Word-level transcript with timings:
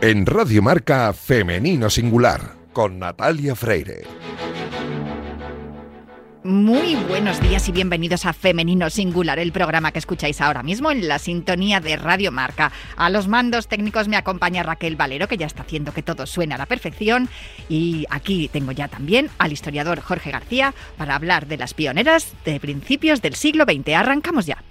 En 0.00 0.26
Radio 0.26 0.62
Marca 0.62 1.12
Femenino 1.12 1.90
Singular 1.90 2.54
con 2.72 2.98
Natalia 2.98 3.56
Freire. 3.56 4.04
Muy 6.44 6.94
buenos 6.94 7.40
días 7.42 7.68
y 7.68 7.72
bienvenidos 7.72 8.24
a 8.24 8.32
Femenino 8.32 8.88
Singular, 8.90 9.38
el 9.38 9.52
programa 9.52 9.90
que 9.90 9.98
escucháis 9.98 10.40
ahora 10.40 10.62
mismo 10.62 10.90
en 10.90 11.08
la 11.08 11.18
sintonía 11.18 11.80
de 11.80 11.96
Radio 11.96 12.30
Marca. 12.30 12.72
A 12.96 13.10
los 13.10 13.26
mandos 13.26 13.66
técnicos 13.66 14.08
me 14.08 14.16
acompaña 14.16 14.62
Raquel 14.62 14.96
Valero, 14.96 15.28
que 15.28 15.36
ya 15.36 15.46
está 15.46 15.62
haciendo 15.62 15.92
que 15.92 16.02
todo 16.02 16.26
suene 16.26 16.54
a 16.54 16.58
la 16.58 16.66
perfección. 16.66 17.28
Y 17.68 18.06
aquí 18.08 18.48
tengo 18.52 18.72
ya 18.72 18.88
también 18.88 19.28
al 19.38 19.52
historiador 19.52 20.00
Jorge 20.00 20.30
García 20.30 20.72
para 20.96 21.16
hablar 21.16 21.48
de 21.48 21.58
las 21.58 21.74
pioneras 21.74 22.32
de 22.44 22.60
principios 22.60 23.20
del 23.20 23.34
siglo 23.34 23.64
XX. 23.64 23.94
Arrancamos 23.94 24.46
ya. 24.46 24.62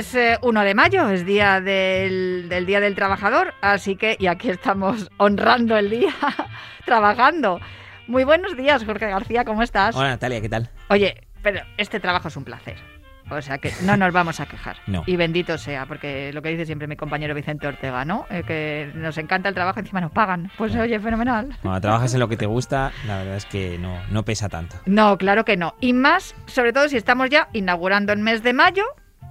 Es 0.00 0.16
1 0.40 0.64
de 0.64 0.74
mayo, 0.74 1.10
es 1.10 1.26
día 1.26 1.60
del, 1.60 2.48
del, 2.48 2.64
Día 2.64 2.80
del 2.80 2.94
Trabajador, 2.94 3.52
así 3.60 3.96
que, 3.96 4.16
y 4.18 4.28
aquí 4.28 4.48
estamos 4.48 5.10
honrando 5.18 5.76
el 5.76 5.90
día, 5.90 6.14
trabajando. 6.86 7.60
Muy 8.06 8.24
buenos 8.24 8.56
días, 8.56 8.82
Jorge 8.82 9.08
García, 9.08 9.44
¿cómo 9.44 9.62
estás? 9.62 9.94
Hola 9.94 10.08
Natalia, 10.08 10.40
¿qué 10.40 10.48
tal? 10.48 10.70
Oye, 10.88 11.28
pero 11.42 11.60
este 11.76 12.00
trabajo 12.00 12.28
es 12.28 12.36
un 12.36 12.44
placer. 12.44 12.76
O 13.30 13.42
sea 13.42 13.58
que 13.58 13.72
no 13.84 13.96
nos 13.96 14.12
vamos 14.12 14.40
a 14.40 14.46
quejar. 14.46 14.78
No. 14.86 15.04
Y 15.06 15.14
bendito 15.16 15.56
sea, 15.58 15.86
porque 15.86 16.32
lo 16.32 16.42
que 16.42 16.48
dice 16.48 16.66
siempre 16.66 16.88
mi 16.88 16.96
compañero 16.96 17.32
Vicente 17.34 17.68
Ortega, 17.68 18.04
¿no? 18.04 18.26
Eh, 18.28 18.42
que 18.44 18.90
nos 18.94 19.18
encanta 19.18 19.50
el 19.50 19.54
trabajo, 19.54 19.78
encima 19.78 20.00
nos 20.00 20.10
pagan. 20.10 20.50
Pues 20.58 20.74
oye, 20.74 20.98
fenomenal. 20.98 21.56
Cuando 21.62 21.80
trabajas 21.80 22.12
en 22.14 22.20
lo 22.20 22.28
que 22.28 22.36
te 22.36 22.46
gusta, 22.46 22.90
la 23.06 23.18
verdad 23.18 23.36
es 23.36 23.44
que 23.44 23.78
no, 23.78 24.00
no 24.10 24.24
pesa 24.24 24.48
tanto. 24.48 24.76
No, 24.86 25.16
claro 25.16 25.44
que 25.44 25.56
no. 25.56 25.74
Y 25.78 25.92
más, 25.92 26.34
sobre 26.46 26.72
todo 26.72 26.88
si 26.88 26.96
estamos 26.96 27.30
ya 27.30 27.48
inaugurando 27.52 28.12
el 28.12 28.18
mes 28.18 28.42
de 28.42 28.52
mayo 28.52 28.84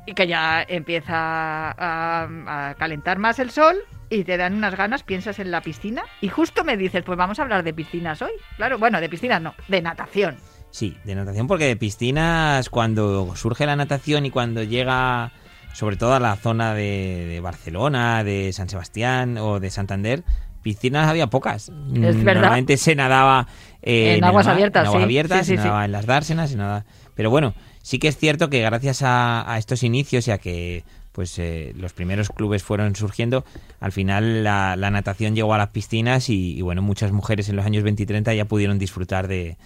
y 0.09 0.13
que 0.13 0.27
ya 0.27 0.65
empieza 0.67 1.13
a, 1.13 2.27
a 2.47 2.75
calentar 2.75 3.19
más 3.19 3.39
el 3.39 3.51
sol 3.51 3.77
y 4.09 4.23
te 4.23 4.37
dan 4.37 4.55
unas 4.55 4.75
ganas, 4.75 5.03
piensas 5.03 5.39
en 5.39 5.51
la 5.51 5.61
piscina 5.61 6.03
y 6.19 6.29
justo 6.29 6.63
me 6.63 6.77
dices, 6.77 7.03
pues 7.03 7.17
vamos 7.17 7.39
a 7.39 7.43
hablar 7.43 7.63
de 7.63 7.73
piscinas 7.73 8.21
hoy. 8.21 8.31
Claro, 8.57 8.79
bueno, 8.79 8.99
de 8.99 9.09
piscinas 9.09 9.41
no, 9.41 9.53
de 9.67 9.81
natación. 9.81 10.37
Sí, 10.71 10.97
de 11.03 11.15
natación, 11.15 11.47
porque 11.47 11.65
de 11.65 11.75
piscinas, 11.75 12.69
cuando 12.69 13.35
surge 13.35 13.65
la 13.65 13.75
natación 13.75 14.25
y 14.25 14.31
cuando 14.31 14.63
llega, 14.63 15.31
sobre 15.73 15.95
todo 15.95 16.13
a 16.13 16.19
la 16.19 16.35
zona 16.35 16.73
de, 16.73 17.27
de 17.27 17.39
Barcelona, 17.39 18.23
de 18.23 18.51
San 18.53 18.69
Sebastián 18.69 19.37
o 19.37 19.59
de 19.59 19.69
Santander, 19.69 20.23
piscinas 20.61 21.07
había 21.07 21.27
pocas. 21.27 21.69
Es 21.69 22.23
verdad. 22.23 22.41
Normalmente 22.41 22.77
se 22.77 22.95
nadaba 22.95 23.47
eh, 23.81 24.15
en, 24.17 24.23
aguas 24.23 24.47
abiertas, 24.47 24.83
en 24.83 24.87
aguas 24.87 25.01
sí. 25.01 25.03
abiertas, 25.03 25.45
Sí, 25.45 25.51
sí, 25.51 25.57
se 25.57 25.63
nadaba 25.63 25.85
en 25.85 25.91
las 25.91 26.05
dársenas, 26.05 26.49
se 26.49 26.57
nadaba... 26.57 26.85
Pero 27.15 27.29
bueno, 27.29 27.53
sí 27.81 27.99
que 27.99 28.07
es 28.07 28.17
cierto 28.17 28.49
que 28.49 28.61
gracias 28.61 29.01
a, 29.01 29.51
a 29.51 29.57
estos 29.57 29.83
inicios 29.83 30.27
y 30.27 30.31
a 30.31 30.37
que 30.37 30.83
pues 31.11 31.37
eh, 31.39 31.73
los 31.75 31.91
primeros 31.91 32.29
clubes 32.29 32.63
fueron 32.63 32.95
surgiendo, 32.95 33.43
al 33.79 33.91
final 33.91 34.43
la, 34.43 34.75
la 34.77 34.89
natación 34.91 35.35
llegó 35.35 35.53
a 35.53 35.57
las 35.57 35.69
piscinas 35.69 36.29
y, 36.29 36.57
y, 36.57 36.61
bueno, 36.61 36.81
muchas 36.81 37.11
mujeres 37.11 37.49
en 37.49 37.55
los 37.57 37.65
años 37.65 37.83
20 37.83 38.03
y 38.03 38.05
30 38.05 38.33
ya 38.35 38.45
pudieron 38.45 38.79
disfrutar 38.79 39.27
de 39.27 39.57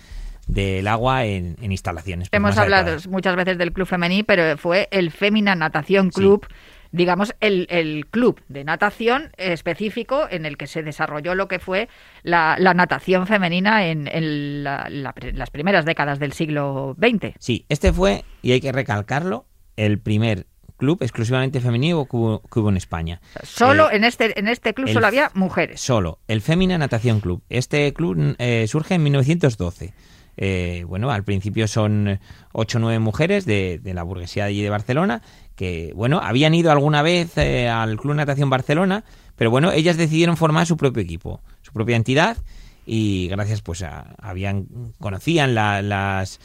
del 0.47 0.88
agua 0.88 1.25
en, 1.25 1.56
en 1.62 1.72
instalaciones. 1.72 2.29
pues, 2.29 2.38
Hemos 2.38 2.57
hablado 2.57 2.84
adecuadas. 2.88 3.07
muchas 3.07 3.35
veces 3.35 3.57
del 3.57 3.72
club 3.72 3.88
femení, 3.88 4.23
pero 4.23 4.57
fue 4.57 4.88
el 4.91 5.12
Femina 5.12 5.56
Natación 5.56 6.09
Club. 6.09 6.46
Digamos, 6.93 7.35
el, 7.41 7.67
el, 7.69 8.05
club 8.05 8.39
de 8.47 8.63
natación 8.63 9.31
específico 9.37 10.27
en 10.29 10.45
el 10.45 10.57
que 10.57 10.67
se 10.67 10.83
desarrolló 10.83 11.35
lo 11.35 11.47
que 11.47 11.59
fue 11.59 11.89
la, 12.21 12.55
la 12.59 12.73
natación 12.73 13.27
femenina 13.27 13.87
en, 13.87 14.07
en 14.07 14.63
la, 14.63 14.87
la, 14.89 15.13
las 15.33 15.49
primeras 15.49 15.85
décadas 15.85 16.19
del 16.19 16.31
siglo 16.31 16.95
XX. 16.97 17.33
Sí, 17.39 17.65
este 17.67 17.91
fue, 17.91 18.23
y 18.41 18.51
hay 18.53 18.61
que 18.61 18.71
recalcarlo, 18.71 19.47
el 19.75 19.99
primer 19.99 20.45
club 20.77 20.99
exclusivamente 21.01 21.59
femenino 21.59 22.05
que 22.05 22.15
hubo, 22.15 22.41
que 22.41 22.59
hubo 22.59 22.69
en 22.69 22.77
España. 22.77 23.21
Solo 23.41 23.89
eh, 23.89 23.95
en 23.95 24.03
este 24.03 24.39
en 24.39 24.47
este 24.47 24.73
club 24.73 24.89
solo 24.89 25.07
había 25.07 25.31
mujeres. 25.33 25.81
Solo, 25.81 26.19
el 26.27 26.41
Femina 26.41 26.77
Natación 26.77 27.21
Club. 27.21 27.41
Este 27.49 27.91
club 27.93 28.35
eh, 28.37 28.67
surge 28.67 28.95
en 28.95 29.03
1912. 29.03 29.93
Eh, 30.38 30.83
bueno, 30.88 31.11
al 31.11 31.23
principio 31.23 31.67
son 31.67 32.19
ocho 32.51 32.77
o 32.77 32.81
nueve 32.81 32.99
mujeres 32.99 33.45
de, 33.45 33.79
la 33.83 34.03
burguesía 34.03 34.44
de 34.44 34.49
allí 34.49 34.61
de 34.61 34.69
Barcelona 34.69 35.21
que, 35.55 35.91
bueno, 35.95 36.19
habían 36.23 36.55
ido 36.55 36.71
alguna 36.71 37.01
vez 37.01 37.38
eh, 37.38 37.69
al 37.69 37.97
Club 37.97 38.16
Natación 38.16 38.49
Barcelona, 38.49 39.03
pero 39.35 39.51
bueno, 39.51 39.72
ellas 39.72 39.97
decidieron 39.97 40.38
formar 40.38 40.66
su 40.66 40.77
propio 40.77 41.03
equipo, 41.03 41.41
su 41.61 41.72
propia 41.73 41.95
entidad 41.95 42.38
y 42.85 43.27
gracias 43.29 43.61
pues 43.61 43.83
a, 43.83 44.16
habían 44.19 44.67
conocían 44.99 45.53
la, 45.55 45.81
las 45.81 46.39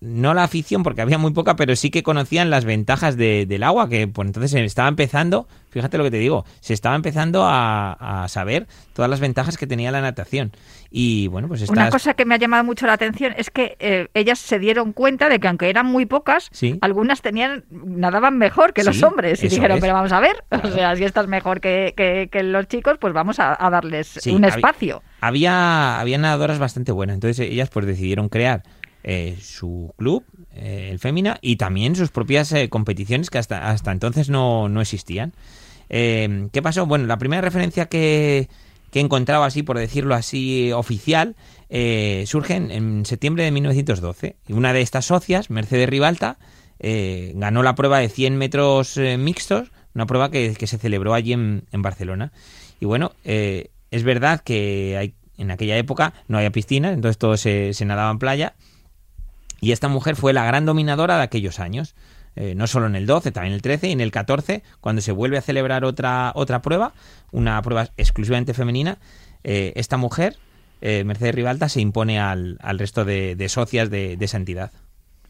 no 0.00 0.34
la 0.34 0.44
afición 0.44 0.82
porque 0.82 1.00
había 1.00 1.18
muy 1.18 1.32
poca, 1.32 1.56
pero 1.56 1.74
sí 1.74 1.90
que 1.90 2.02
conocían 2.02 2.50
las 2.50 2.64
ventajas 2.64 3.16
de, 3.16 3.46
del 3.46 3.62
agua, 3.62 3.88
que 3.88 4.06
pues 4.06 4.26
entonces 4.26 4.50
se 4.50 4.62
estaba 4.64 4.88
empezando, 4.88 5.48
fíjate 5.70 5.96
lo 5.96 6.04
que 6.04 6.10
te 6.10 6.18
digo, 6.18 6.44
se 6.60 6.74
estaba 6.74 6.96
empezando 6.96 7.44
a, 7.44 8.24
a 8.24 8.28
saber 8.28 8.66
todas 8.92 9.10
las 9.10 9.20
ventajas 9.20 9.56
que 9.56 9.66
tenía 9.66 9.90
la 9.90 10.02
natación. 10.02 10.52
Y 10.90 11.28
bueno, 11.28 11.48
pues 11.48 11.62
estas... 11.62 11.76
Una 11.76 11.90
cosa 11.90 12.14
que 12.14 12.24
me 12.24 12.34
ha 12.34 12.38
llamado 12.38 12.64
mucho 12.64 12.86
la 12.86 12.92
atención 12.92 13.34
es 13.36 13.50
que 13.50 13.76
eh, 13.80 14.08
ellas 14.14 14.38
se 14.38 14.58
dieron 14.58 14.92
cuenta 14.92 15.28
de 15.28 15.40
que 15.40 15.48
aunque 15.48 15.70
eran 15.70 15.86
muy 15.86 16.04
pocas, 16.06 16.48
sí. 16.52 16.78
algunas 16.82 17.22
tenían 17.22 17.64
nadaban 17.70 18.36
mejor 18.38 18.74
que 18.74 18.82
sí, 18.82 18.86
los 18.86 19.02
hombres. 19.02 19.42
Y 19.42 19.48
dijeron, 19.48 19.78
es. 19.78 19.80
pero 19.80 19.94
vamos 19.94 20.12
a 20.12 20.20
ver, 20.20 20.44
claro. 20.48 20.68
o 20.68 20.72
sea, 20.72 20.94
si 20.96 21.04
estás 21.04 21.26
mejor 21.26 21.60
que, 21.60 21.94
que, 21.96 22.28
que 22.30 22.42
los 22.42 22.68
chicos, 22.68 22.98
pues 23.00 23.14
vamos 23.14 23.40
a, 23.40 23.56
a 23.58 23.70
darles 23.70 24.08
sí, 24.08 24.30
un 24.30 24.44
espacio. 24.44 25.02
Había, 25.20 25.98
había 25.98 26.18
nadadoras 26.18 26.58
bastante 26.58 26.92
buenas, 26.92 27.14
entonces 27.14 27.40
ellas 27.40 27.70
pues 27.70 27.86
decidieron 27.86 28.28
crear 28.28 28.62
eh, 29.08 29.38
su 29.40 29.94
club, 29.96 30.24
eh, 30.52 30.88
el 30.90 30.98
Fémina, 30.98 31.38
y 31.40 31.56
también 31.56 31.94
sus 31.94 32.10
propias 32.10 32.50
eh, 32.50 32.68
competiciones 32.68 33.30
que 33.30 33.38
hasta, 33.38 33.70
hasta 33.70 33.92
entonces 33.92 34.28
no, 34.28 34.68
no 34.68 34.80
existían. 34.80 35.32
Eh, 35.88 36.48
¿Qué 36.52 36.60
pasó? 36.60 36.86
Bueno, 36.86 37.06
la 37.06 37.16
primera 37.16 37.40
referencia 37.40 37.86
que, 37.86 38.48
que 38.90 38.98
encontraba 38.98 39.46
así, 39.46 39.62
por 39.62 39.78
decirlo 39.78 40.16
así, 40.16 40.72
oficial, 40.72 41.36
surge 42.26 42.56
en, 42.56 43.06
septiembre 43.06 43.44
de 43.44 43.52
1912. 43.52 44.36
Y 44.48 44.52
una 44.52 44.72
de 44.72 44.80
estas 44.82 45.04
socias, 45.04 45.50
Mercedes 45.50 45.88
Ribalta, 45.88 46.38
ganó 46.80 47.62
la 47.62 47.76
prueba 47.76 48.00
de 48.00 48.08
100 48.08 48.36
metros 48.36 48.96
mixtos, 49.18 49.70
una 49.94 50.06
prueba 50.06 50.32
que, 50.32 50.54
que, 50.54 50.66
se 50.66 50.78
celebró 50.78 51.14
allí 51.14 51.32
en, 51.32 51.64
en 51.70 51.82
Barcelona. 51.82 52.32
Y 52.80 52.86
bueno, 52.86 53.12
es 53.22 54.02
verdad 54.02 54.40
que 54.40 54.96
hay, 54.98 55.14
en 55.38 55.52
aquella 55.52 55.76
época 55.76 56.12
no 56.26 56.38
había 56.38 56.50
piscinas, 56.50 56.92
entonces 56.92 57.18
todo 57.18 57.36
se, 57.36 57.72
se 57.72 57.84
nadaba 57.84 58.10
en 58.10 58.18
playa. 58.18 58.54
Y 59.66 59.72
esta 59.72 59.88
mujer 59.88 60.14
fue 60.14 60.32
la 60.32 60.44
gran 60.44 60.64
dominadora 60.64 61.16
de 61.16 61.24
aquellos 61.24 61.58
años. 61.58 61.96
Eh, 62.36 62.54
no 62.54 62.68
solo 62.68 62.86
en 62.86 62.94
el 62.94 63.04
12, 63.04 63.32
también 63.32 63.50
en 63.50 63.56
el 63.56 63.62
13 63.62 63.88
y 63.88 63.92
en 63.92 64.00
el 64.00 64.12
14, 64.12 64.62
cuando 64.80 65.02
se 65.02 65.10
vuelve 65.10 65.38
a 65.38 65.42
celebrar 65.42 65.84
otra, 65.84 66.30
otra 66.36 66.62
prueba, 66.62 66.92
una 67.32 67.60
prueba 67.62 67.88
exclusivamente 67.96 68.54
femenina, 68.54 68.98
eh, 69.42 69.72
esta 69.74 69.96
mujer, 69.96 70.36
eh, 70.82 71.02
Mercedes 71.02 71.34
Ribalta, 71.34 71.68
se 71.68 71.80
impone 71.80 72.20
al, 72.20 72.58
al 72.62 72.78
resto 72.78 73.04
de, 73.04 73.34
de 73.34 73.48
socias 73.48 73.90
de, 73.90 74.16
de, 74.16 74.24
esa 74.24 74.36
entidad. 74.36 74.70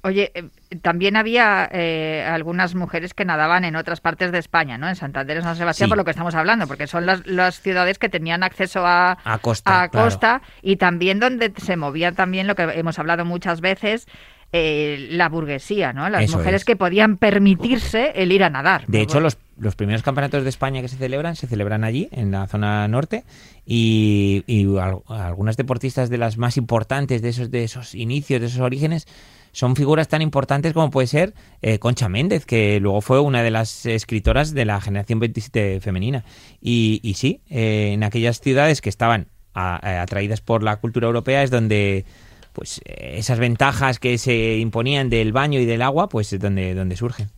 Oye, 0.07 0.31
eh, 0.35 0.45
también 0.83 1.17
había 1.17 1.69
eh, 1.73 2.25
algunas 2.25 2.77
mujeres 2.77 3.13
que 3.13 3.25
nadaban 3.25 3.65
en 3.65 3.75
otras 3.75 4.01
partes 4.01 4.31
de 4.31 4.39
España, 4.39 4.79
¿no? 4.79 4.89
En 4.89 4.95
Santander, 4.95 5.39
en 5.39 5.43
San 5.43 5.57
Sebastián, 5.57 5.89
sí. 5.89 5.91
por 5.91 5.99
lo 5.99 6.05
que 6.05 6.13
estamos 6.13 6.37
hablando, 6.37 6.69
porque 6.69 6.87
son 6.87 7.07
las, 7.07 7.27
las 7.27 7.61
ciudades 7.61 7.99
que 7.99 8.09
tenían 8.09 8.45
acceso 8.45 8.87
a, 8.87 9.19
a 9.25 9.39
costa, 9.39 9.83
a 9.83 9.89
costa 9.89 10.39
claro. 10.39 10.55
y 10.63 10.77
también 10.77 11.19
donde 11.19 11.53
se 11.57 11.77
movían 11.77 12.15
también 12.15 12.47
lo 12.47 12.55
que 12.55 12.63
hemos 12.63 13.01
hablado 13.01 13.25
muchas 13.25 13.61
veces, 13.61 14.07
eh, 14.53 15.09
la 15.11 15.29
burguesía, 15.29 15.93
¿no? 15.93 16.09
Las 16.09 16.23
Eso 16.23 16.39
mujeres 16.39 16.63
es. 16.63 16.65
que 16.65 16.77
podían 16.77 17.17
permitirse 17.17 18.13
el 18.15 18.31
ir 18.31 18.45
a 18.45 18.49
nadar. 18.49 18.85
De 18.87 19.01
hecho, 19.01 19.19
los, 19.19 19.39
los, 19.59 19.75
primeros 19.75 20.05
campeonatos 20.05 20.45
de 20.45 20.49
España 20.49 20.83
que 20.83 20.89
se 20.89 20.97
celebran, 20.97 21.35
se 21.35 21.49
celebran 21.49 21.83
allí, 21.83 22.09
en 22.13 22.31
la 22.31 22.47
zona 22.47 22.87
norte, 22.87 23.25
y, 23.67 24.45
y 24.47 24.69
algunas 25.09 25.57
deportistas 25.57 26.11
de 26.11 26.19
las 26.19 26.39
más 26.39 26.57
importantes 26.59 27.23
de 27.23 27.31
esos, 27.31 27.51
de 27.51 27.65
esos 27.65 27.97
inicios, 27.97 28.41
de 28.41 28.47
esos 28.47 28.61
orígenes, 28.61 29.09
son 29.57 29.75
figuras 29.75 30.07
tan 30.09 30.21
importantes 30.21 30.75
como 30.75 30.91
puede 30.91 31.07
ser 31.07 31.33
eh, 31.63 31.79
Concha 31.79 32.11
Méndez, 32.11 32.45
que 32.45 32.79
luego 32.79 33.01
fue 33.01 33.21
una 33.21 33.43
de 33.43 33.51
las 33.51 33.87
escritoras 33.87 34.53
de 34.53 34.67
la 34.67 34.83
generación 34.83 35.19
27 35.19 35.81
femenina. 35.81 36.25
Y, 36.61 37.01
y 37.03 37.15
sí, 37.15 37.41
eh, 37.49 37.93
en 37.95 38.05
aquellas 38.05 38.41
ciudades 38.41 38.83
que 38.83 38.91
estaban 38.91 39.29
atraídas 39.55 40.43
por 40.43 40.63
la 40.63 40.77
cultura 40.77 41.07
europea 41.07 41.43
es 41.43 41.51
donde 41.51 42.05
pues 42.53 42.83
esas 42.85 43.39
ventajas 43.39 43.99
que 43.99 44.19
se 44.19 44.59
imponían 44.59 45.09
del 45.09 45.33
baño 45.33 45.59
y 45.59 45.65
del 45.65 45.81
agua, 45.81 46.11
pues 46.11 46.35
es 46.35 46.41
donde, 46.41 46.75
donde 46.75 46.95
surgen. 46.95 47.31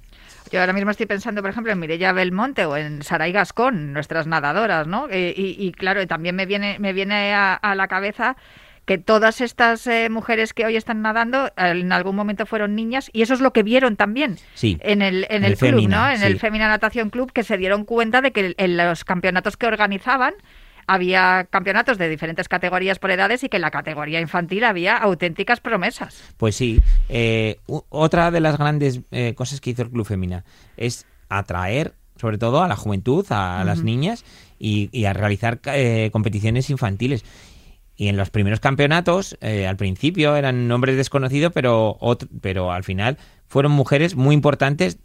Yo 0.51 0.61
ahora 0.61 0.73
mismo 0.73 0.91
estoy 0.91 1.07
pensando, 1.07 1.43
por 1.43 1.51
ejemplo, 1.51 1.73
en 1.73 1.79
Mireia 1.79 2.13
Belmonte 2.13 2.65
o 2.65 2.77
en 2.77 3.03
Saray 3.03 3.33
Gascón, 3.33 3.93
nuestras 3.93 4.27
nadadoras, 4.27 4.87
¿no? 4.87 5.07
Eh, 5.11 5.35
y, 5.37 5.73
claro, 5.73 6.05
también 6.07 6.35
me 6.37 6.47
viene, 6.47 6.79
me 6.79 6.93
viene 6.93 7.35
a, 7.35 7.75
la 7.77 7.87
cabeza 7.89 8.37
que 8.89 8.97
todas 8.97 9.43
estas 9.43 9.87
eh, 9.87 10.09
mujeres 10.09 10.55
que 10.55 10.65
hoy 10.65 10.75
están 10.75 11.03
nadando 11.03 11.53
en 11.59 11.93
algún 11.93 12.17
momento 12.17 12.47
fueron 12.47 12.75
niñas 12.75 13.11
y 13.13 13.21
eso 13.21 13.35
es 13.35 13.41
lo 13.43 13.53
que 13.53 13.63
vieron 13.63 13.97
también 13.97 14.39
sí, 14.55 14.79
en 14.81 15.03
el, 15.03 15.27
en 15.29 15.45
el, 15.45 15.59
club, 15.59 15.87
¿no? 15.91 16.09
En 16.09 16.23
el 16.23 16.39
Femina 16.41 16.69
Natación 16.69 17.11
Club, 17.11 17.31
que 17.31 17.43
se 17.43 17.59
dieron 17.59 17.85
cuenta 17.85 18.23
de 18.23 18.33
que 18.33 18.55
en 18.57 18.77
los 18.79 19.05
campeonatos 19.05 19.59
que 19.59 19.67
organizaban 19.67 20.33
había 20.87 21.47
campeonatos 21.51 21.99
de 21.99 22.09
diferentes 22.09 22.49
categorías 22.49 22.99
por 22.99 23.11
edades 23.11 23.45
y 23.45 23.51
que 23.51 23.59
en 23.59 23.61
la 23.61 23.71
categoría 23.71 24.23
infantil 24.23 24.65
había 24.65 24.97
auténticas 24.97 25.61
promesas. 25.61 26.23
Pues 26.39 26.57
sí. 26.57 26.81
Eh, 27.11 27.59
otra 27.91 28.31
de 28.31 28.41
las 28.41 28.57
grandes 28.57 29.03
eh, 29.11 29.35
cosas 29.35 29.61
que 29.61 29.69
hizo 29.69 29.83
el 29.83 29.91
Club 29.91 30.07
Femina 30.07 30.45
es 30.79 31.05
atraer 31.29 31.93
sobre 32.17 32.39
todo 32.39 32.63
a 32.63 32.69
la 32.69 32.75
juventud, 32.75 33.25
a, 33.29 33.63
las 33.65 33.83
niñas 33.83 34.25
y, 34.59 35.05
a 35.05 35.13
realizar 35.13 35.61
eh, 35.67 36.09
competiciones 36.11 36.71
infantiles. 36.71 37.23
Y 37.99 38.07
en 38.07 38.17
los 38.17 38.31
primeros 38.31 38.61
campeonatos, 38.61 39.37
al 39.43 39.77
principio 39.77 40.37
eran 40.37 40.69
nombres 40.69 40.97
desconocidos, 40.97 41.53
pero, 41.53 41.99
pero 42.41 42.71
al 42.71 42.85
final 42.85 43.19
fueron 43.49 43.73
mujeres 43.73 44.15
muy 44.15 44.37
importantes 44.37 44.99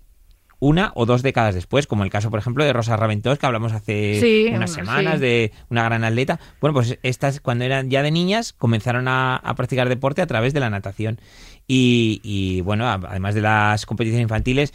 una 0.63 0.93
o 0.95 1.05
dos 1.05 1.23
décadas 1.23 1.55
después, 1.55 1.87
como 1.87 2.05
el 2.05 2.09
caso, 2.09 2.29
por 2.29 2.39
ejemplo, 2.39 2.63
de 2.63 2.71
Rosa 2.71 2.95
Raventós, 2.95 3.37
que 3.37 3.45
hablamos 3.45 3.73
hace 3.73 4.49
unas 4.53 4.71
semanas, 4.71 5.19
de 5.19 5.51
una 5.69 5.83
gran 5.83 6.05
atleta. 6.05 6.39
Bueno, 6.61 6.73
pues 6.73 6.97
estas, 7.03 7.41
cuando 7.41 7.65
eran 7.65 7.89
ya 7.89 8.01
de 8.01 8.11
niñas, 8.11 8.53
comenzaron 8.53 9.09
a, 9.09 9.41
practicar 9.57 9.89
deporte 9.89 10.21
a 10.21 10.27
través 10.27 10.53
de 10.53 10.61
la 10.61 10.69
natación. 10.69 11.19
y, 11.67 12.61
bueno, 12.61 12.87
además 12.87 13.35
de 13.35 13.41
las 13.41 13.85
competiciones 13.85 14.23
infantiles, 14.23 14.73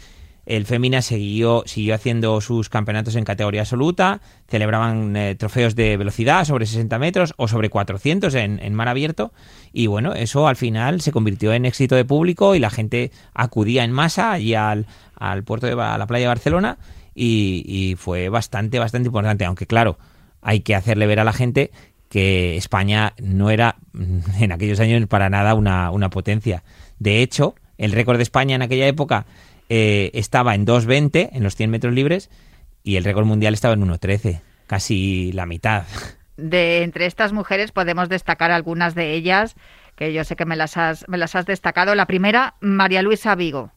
el 0.49 0.65
Femina 0.65 1.03
siguió, 1.03 1.61
siguió 1.67 1.93
haciendo 1.93 2.41
sus 2.41 2.69
campeonatos 2.69 3.15
en 3.15 3.23
categoría 3.23 3.61
absoluta, 3.61 4.19
celebraban 4.47 5.15
eh, 5.15 5.35
trofeos 5.35 5.75
de 5.75 5.95
velocidad 5.95 6.43
sobre 6.43 6.65
60 6.65 6.97
metros 6.97 7.35
o 7.37 7.47
sobre 7.47 7.69
400 7.69 8.33
en, 8.33 8.73
mar 8.73 8.87
abierto 8.87 9.31
y 9.71 9.85
bueno, 9.85 10.15
eso 10.15 10.47
al 10.47 10.55
final 10.55 11.01
se 11.01 11.11
convirtió 11.11 11.53
en 11.53 11.65
éxito 11.65 11.95
de 11.95 12.03
público 12.03 12.55
y 12.55 12.59
la 12.59 12.71
gente 12.71 13.11
acudía 13.35 13.83
en 13.83 13.91
masa 13.91 14.31
allí 14.31 14.55
al, 14.55 14.87
puerto 15.45 15.67
de 15.67 15.75
la 15.75 16.07
playa 16.07 16.23
de 16.23 16.29
Barcelona 16.29 16.79
y, 17.13 17.95
fue 17.99 18.29
bastante, 18.29 18.79
bastante 18.79 19.05
importante, 19.05 19.45
aunque 19.45 19.67
claro, 19.67 19.99
hay 20.41 20.61
que 20.61 20.73
hacerle 20.73 21.05
ver 21.05 21.19
a 21.19 21.25
la 21.25 21.33
gente 21.33 21.69
que 22.09 22.57
España 22.57 23.13
no 23.21 23.51
era 23.51 23.75
en 24.39 24.51
aquellos 24.51 24.79
años 24.79 25.05
para 25.05 25.29
nada 25.29 25.53
una, 25.53 25.91
una 25.91 26.09
potencia. 26.09 26.63
De 26.97 27.21
hecho, 27.21 27.53
el 27.77 27.91
récord 27.91 28.17
de 28.17 28.23
España 28.23 28.55
en 28.55 28.63
aquella 28.63 28.87
época 28.87 29.27
eh, 29.69 30.11
estaba 30.13 30.55
en 30.55 30.65
2.20 30.65 31.29
en 31.31 31.43
los 31.43 31.55
100 31.55 31.69
metros 31.69 31.93
libres 31.93 32.29
y 32.83 32.95
el 32.95 33.03
récord 33.03 33.25
mundial 33.25 33.53
estaba 33.53 33.75
en 33.75 33.87
1.13, 33.87 34.41
casi 34.67 35.31
la 35.31 35.45
mitad. 35.45 35.83
De 36.37 36.83
entre 36.83 37.05
estas 37.05 37.33
mujeres 37.33 37.71
podemos 37.71 38.09
destacar 38.09 38.51
algunas 38.51 38.95
de 38.95 39.13
ellas, 39.13 39.55
que 39.95 40.13
yo 40.13 40.23
sé 40.23 40.35
que 40.35 40.45
me 40.45 40.55
las 40.55 40.77
has, 40.77 41.07
me 41.07 41.17
las 41.17 41.35
has 41.35 41.45
destacado. 41.45 41.93
La 41.93 42.07
primera, 42.07 42.55
María 42.61 43.01
Luisa 43.01 43.35
Vigo. 43.35 43.71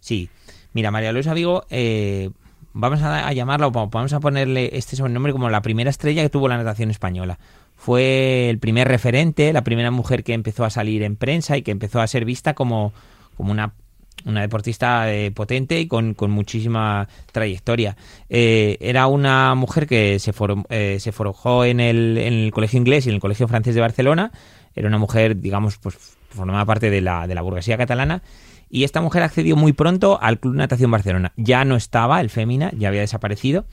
Sí, 0.00 0.30
mira, 0.72 0.90
María 0.90 1.12
Luisa 1.12 1.34
Vigo, 1.34 1.66
eh, 1.68 2.30
vamos 2.72 3.02
a, 3.02 3.32
llamarla 3.32 3.66
o 3.66 3.70
vamos 3.72 4.12
a 4.12 4.20
ponerle 4.20 4.70
este 4.74 4.96
sobrenombre 4.96 5.32
como 5.32 5.50
la 5.50 5.62
primera 5.62 5.90
estrella 5.90 6.22
que 6.22 6.30
tuvo 6.30 6.48
la 6.48 6.56
natación 6.56 6.90
española. 6.90 7.38
Fue 7.74 8.48
el 8.48 8.58
primer 8.58 8.88
referente, 8.88 9.52
la 9.52 9.64
primera 9.64 9.90
mujer 9.90 10.24
que 10.24 10.32
empezó 10.32 10.64
a 10.64 10.70
salir 10.70 11.02
en 11.02 11.16
prensa 11.16 11.56
y 11.56 11.62
que 11.62 11.72
empezó 11.72 12.00
a 12.00 12.06
ser 12.06 12.24
vista 12.24 12.54
como, 12.54 12.92
como 13.36 13.50
una 13.50 13.74
una 14.26 14.40
deportista 14.42 15.12
eh, 15.12 15.30
potente 15.30 15.80
y 15.80 15.86
con, 15.86 16.14
muchísima 16.28 17.08
trayectoria. 17.32 17.96
Eh, 18.28 18.76
era 18.80 19.06
una 19.06 19.54
mujer 19.54 19.86
que 19.86 20.18
se, 20.18 20.32
eh, 20.68 20.98
se 21.00 21.12
forjó 21.12 21.64
en 21.64 21.80
el, 21.80 22.18
en 22.18 22.34
el 22.34 22.50
colegio 22.52 22.78
inglés 22.78 23.06
y 23.06 23.10
en 23.10 23.14
el 23.14 23.20
colegio 23.20 23.48
francés 23.48 23.74
de 23.74 23.80
Barcelona. 23.80 24.32
Era 24.74 24.88
una 24.88 24.98
mujer, 24.98 25.40
digamos, 25.40 25.78
pues 25.78 25.96
formaba 26.28 26.64
parte 26.64 26.90
de 26.90 27.00
la, 27.00 27.26
de 27.26 27.34
la 27.34 27.42
burguesía 27.42 27.78
catalana. 27.78 28.22
Y 28.68 28.82
esta 28.82 29.00
mujer 29.00 29.22
accedió 29.22 29.54
muy 29.56 29.72
pronto 29.72 30.18
al 30.20 30.40
Club 30.40 30.56
Natación 30.56 30.90
Barcelona. 30.90 31.32
Ya 31.36 31.64
no 31.64 31.76
estaba 31.76 32.20
el 32.20 32.30
Fémina, 32.30 32.72
ya 32.76 32.88
había 32.88 33.00
desaparecido. 33.00 33.64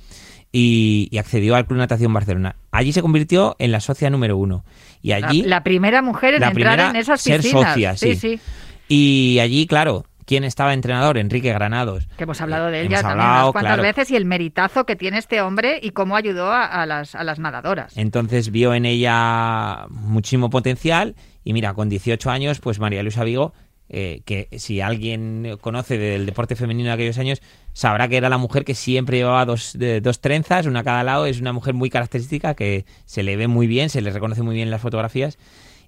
Y, 0.56 1.10
accedió 1.18 1.56
al 1.56 1.66
Club 1.66 1.80
Natación 1.80 2.14
Barcelona. 2.14 2.58
Allí 2.72 2.94
se 2.94 3.02
convirtió 3.02 3.56
en 3.58 3.72
la 3.72 3.80
socia 3.80 4.12
número 4.12 4.38
uno. 4.38 4.64
Y 5.02 5.14
allí 5.14 5.42
la, 5.42 5.64
primera 5.64 6.04
mujer 6.04 6.36
en 6.36 6.44
entrar 6.44 6.80
en 6.80 6.96
esas 6.96 7.24
piscinas. 7.24 7.44
Ser 7.44 7.52
socia, 7.52 7.98
sí. 7.98 8.16
sí. 8.16 8.40
Y 8.88 9.40
allí, 9.40 9.66
claro, 9.66 10.06
quién 10.34 10.46
estaba 10.46 10.74
entrenador, 10.74 11.20
Enrique 11.20 11.54
Granados. 11.54 12.08
Que 12.18 12.24
hemos 12.24 12.42
hablado 12.42 12.72
de 12.72 12.82
él 12.82 12.90
ya 12.90 13.04
también 13.04 13.30
unas 13.30 13.52
cuantas 13.52 13.80
veces 13.80 14.10
y 14.10 14.16
el 14.16 14.26
meritazo 14.26 14.84
que 14.88 14.96
tiene 14.96 15.20
este 15.20 15.42
hombre 15.42 15.80
y 15.80 15.92
cómo 15.92 16.16
ayudó 16.16 16.52
a, 16.52 16.88
las, 16.88 17.14
a 17.14 17.24
las 17.24 17.38
nadadoras. 17.38 17.96
Entonces 17.96 18.50
vio 18.50 18.74
en 18.74 18.86
ella 18.86 19.86
muchísimo 19.92 20.50
potencial 20.50 21.14
y 21.44 21.54
mira, 21.54 21.76
con 21.76 21.88
18 21.88 22.32
años, 22.32 22.60
pues 22.60 22.80
María 22.80 23.04
Luisa 23.04 23.24
Vigo, 23.24 23.54
eh, 23.90 24.24
que 24.26 24.48
si 24.58 24.82
alguien 24.82 25.56
conoce 25.62 26.00
del 26.00 26.26
deporte 26.26 26.56
femenino 26.56 26.88
de 26.88 26.94
aquellos 26.94 27.20
años, 27.20 27.44
sabrá 27.74 28.08
que 28.08 28.18
era 28.18 28.28
la 28.28 28.40
mujer 28.40 28.66
que 28.66 28.74
siempre 28.74 29.18
llevaba 29.18 29.46
dos, 29.46 29.78
dos 30.02 30.20
trenzas, 30.20 30.66
una 30.66 30.80
a 30.80 30.84
cada 30.84 31.04
lado, 31.04 31.28
es 31.28 31.42
una 31.42 31.54
mujer 31.54 31.76
muy 31.76 31.92
característica 31.92 32.56
que 32.56 32.86
se 33.06 33.22
le 33.22 33.36
ve 33.36 33.48
muy 33.48 33.68
bien, 33.68 33.92
se 33.92 34.02
le 34.02 34.10
reconoce 34.10 34.42
muy 34.42 34.56
bien 34.56 34.70
en 34.70 34.72
las 34.72 34.82
fotografías 34.82 35.38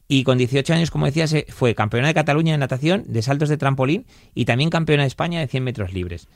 y 0.08 0.24
con 0.24 0.38
18 0.38 0.74
años, 0.74 0.92
como 0.92 1.06
decía, 1.06 1.26
fue 1.50 1.74
campeona 1.74 2.08
de 2.08 2.14
Cataluña 2.14 2.52
de 2.52 2.58
natación, 2.58 3.04
de 3.08 3.22
saltos 3.22 3.50
de 3.50 3.58
trampolín 3.58 4.06
y 4.34 4.46
también 4.46 4.70
campeona 4.70 5.04
de 5.04 5.08
España 5.08 5.40
de 5.40 5.48
100 5.48 5.64
metros 5.64 5.94
libres. 5.94 6.28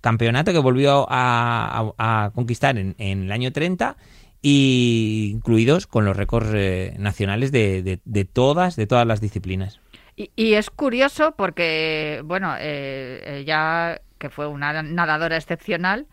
Campeonato 0.00 0.52
que 0.52 0.58
volvió 0.58 1.06
a, 1.08 2.30
conquistar 2.34 2.76
en, 2.76 2.94
el 2.98 3.32
año 3.32 3.52
30 3.52 3.96
y 4.42 5.30
incluidos 5.32 5.86
con 5.86 6.04
los 6.04 6.16
récords 6.16 6.50
eh, 6.52 6.94
nacionales 6.98 7.50
de, 7.50 8.28
todas, 8.30 8.76
de 8.76 8.86
todas 8.86 9.06
las 9.06 9.22
disciplinas. 9.22 9.80
Y, 10.16 10.54
es 10.54 10.70
curioso 10.70 11.34
porque, 11.36 12.20
bueno, 12.24 12.54
eh, 12.58 13.42
ya 13.46 14.00
que 14.18 14.28
fue 14.28 14.46
una 14.46 14.82
nadadora 14.82 15.36
excepcional, 15.36 16.06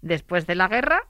después 0.00 0.46
de 0.46 0.54
la 0.54 0.68
guerra 0.68 1.06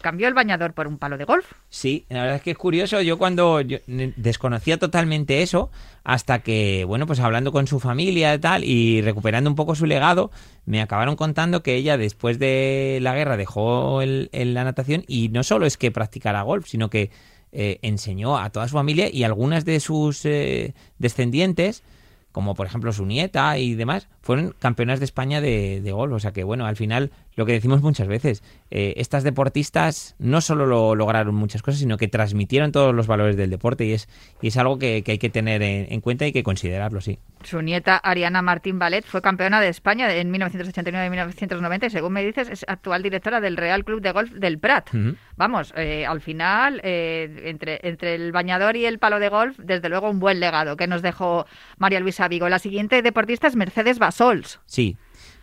cambió 0.00 0.28
el 0.28 0.34
bañador 0.34 0.72
por 0.72 0.86
un 0.86 0.98
palo 0.98 1.18
de 1.18 1.24
golf. 1.24 1.52
Sí, 1.68 2.04
la 2.08 2.22
verdad 2.22 2.36
es 2.36 2.42
que 2.42 2.52
es 2.52 2.58
curioso. 2.58 3.00
Yo 3.00 3.18
cuando 3.18 3.60
desconocía 3.86 4.78
totalmente 4.78 5.42
eso, 5.42 5.70
hasta 6.04 6.40
que, 6.40 6.84
bueno, 6.84 7.06
pues 7.06 7.20
hablando 7.20 7.52
con 7.52 7.66
su 7.66 7.80
familia 7.80 8.34
y 8.34 8.38
tal, 8.38 8.64
y 8.64 9.00
recuperando 9.02 9.50
un 9.50 9.56
poco 9.56 9.74
su 9.74 9.86
legado, 9.86 10.30
me 10.66 10.80
acabaron 10.80 11.16
contando 11.16 11.62
que 11.62 11.74
ella 11.74 11.98
después 11.98 12.38
de 12.38 12.98
la 13.02 13.14
guerra 13.14 13.36
dejó 13.36 14.02
el, 14.02 14.30
la 14.32 14.64
natación 14.64 15.04
y 15.06 15.28
no 15.28 15.42
solo 15.42 15.66
es 15.66 15.76
que 15.76 15.90
practicara 15.90 16.42
golf, 16.42 16.66
sino 16.66 16.90
que 16.90 17.10
eh, 17.52 17.78
enseñó 17.82 18.38
a 18.38 18.50
toda 18.50 18.68
su 18.68 18.74
familia 18.74 19.08
y 19.12 19.24
algunas 19.24 19.64
de 19.64 19.80
sus 19.80 20.24
eh, 20.24 20.74
descendientes 20.98 21.82
como 22.30 22.54
por 22.54 22.66
ejemplo 22.66 22.92
su 22.92 23.04
nieta 23.04 23.58
y 23.58 23.74
demás, 23.74 24.06
fueron 24.20 24.54
campeonas 24.58 25.00
de 25.00 25.06
España 25.06 25.40
de 25.40 25.90
golf. 25.92 26.12
O 26.12 26.20
sea 26.20 26.32
que, 26.32 26.44
bueno, 26.44 26.66
al 26.66 26.76
final 26.76 27.10
lo 27.38 27.46
que 27.46 27.52
decimos 27.52 27.82
muchas 27.82 28.08
veces, 28.08 28.42
eh, 28.72 28.94
estas 28.96 29.22
deportistas 29.22 30.16
no 30.18 30.40
solo 30.40 30.66
lo 30.66 30.96
lograron 30.96 31.36
muchas 31.36 31.62
cosas, 31.62 31.78
sino 31.78 31.96
que 31.96 32.08
transmitieron 32.08 32.72
todos 32.72 32.92
los 32.92 33.06
valores 33.06 33.36
del 33.36 33.48
deporte 33.48 33.84
y 33.84 33.92
es, 33.92 34.08
y 34.42 34.48
es 34.48 34.56
algo 34.56 34.76
que, 34.76 35.04
hay 35.06 35.18
que 35.18 35.30
tener 35.30 35.62
en, 35.62 36.00
cuenta 36.00 36.26
y 36.26 36.32
que 36.32 36.42
considerarlo, 36.42 37.00
sí. 37.00 37.20
Su 37.44 37.62
nieta 37.62 37.96
Ariana 37.96 38.42
Martín 38.42 38.80
Ballet 38.80 39.04
fue 39.04 39.22
campeona 39.22 39.60
de 39.60 39.68
España 39.68 40.12
en 40.12 40.32
1989 40.32 41.06
y 41.06 41.10
1990 41.10 41.86
y 41.86 41.90
según 41.90 42.12
me 42.12 42.24
dices 42.24 42.48
es 42.48 42.64
actual 42.66 43.04
directora 43.04 43.40
del 43.40 43.56
Real 43.56 43.84
Club 43.84 44.00
de 44.00 44.10
Golf 44.10 44.32
del 44.32 44.58
Prat. 44.58 44.90
Vamos, 45.36 45.72
eh, 45.76 46.06
al 46.06 46.20
final, 46.20 46.80
eh, 46.82 47.44
entre, 47.44 47.78
entre 47.84 48.16
el 48.16 48.32
bañador 48.32 48.76
y 48.76 48.84
el 48.84 48.98
palo 48.98 49.20
de 49.20 49.28
golf, 49.28 49.56
desde 49.60 49.88
luego 49.88 50.10
un 50.10 50.18
buen 50.18 50.40
legado 50.40 50.76
que 50.76 50.88
nos 50.88 51.02
dejó 51.02 51.46
María 51.76 52.00
Luisa 52.00 52.26
Vigo. 52.26 52.48
La 52.48 52.58
siguiente 52.58 53.00
deportista 53.00 53.46
es 53.46 53.54
Mercedes 53.54 54.00
Basols. 54.00 54.58
Sí, 54.66 54.96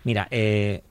mira, 0.04 0.28
eh, 0.30 0.84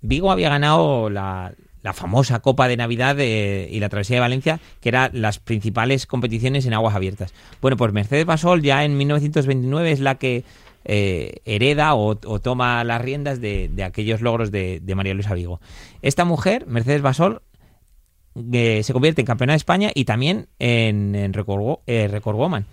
Vigo 0.00 0.30
había 0.30 0.50
ganado 0.50 1.10
la, 1.10 1.54
famosa 1.94 2.40
Copa 2.40 2.66
de 2.68 2.76
Navidad 2.76 3.16
y 3.18 3.78
la 3.78 3.88
Travesía 3.88 4.16
de 4.16 4.20
Valencia, 4.20 4.60
que 4.80 4.88
eran 4.88 5.10
las 5.12 5.38
principales 5.38 6.06
competiciones 6.06 6.66
en 6.66 6.74
aguas 6.74 6.96
abiertas. 6.96 7.32
Bueno, 7.62 7.76
pues 7.76 7.92
Mercedes 7.92 8.26
Basol 8.26 8.62
ya 8.62 8.84
en 8.84 8.96
1929 8.96 9.92
es 9.92 10.00
la 10.00 10.16
que 10.16 10.44
eh, 10.88 11.40
hereda 11.44 11.96
o, 11.96 12.14
toma 12.14 12.84
las 12.84 13.00
riendas 13.00 13.40
de, 13.40 13.70
aquellos 13.84 14.20
logros 14.20 14.52
de, 14.52 14.80
María 14.94 15.14
Luisa 15.14 15.34
Vigo. 15.34 15.60
Esta 16.00 16.24
mujer, 16.24 16.66
Mercedes 16.68 17.02
Basol, 17.02 17.42
eh, 18.52 18.82
se 18.84 18.92
convierte 18.92 19.20
en 19.20 19.26
campeona 19.26 19.54
de 19.54 19.56
España 19.58 19.90
y 19.92 20.04
también 20.04 20.46
en, 20.60 21.16
en 21.16 21.32
record, 21.32 21.80
eh, 21.88 22.06
record, 22.06 22.36
Woman. 22.36 22.66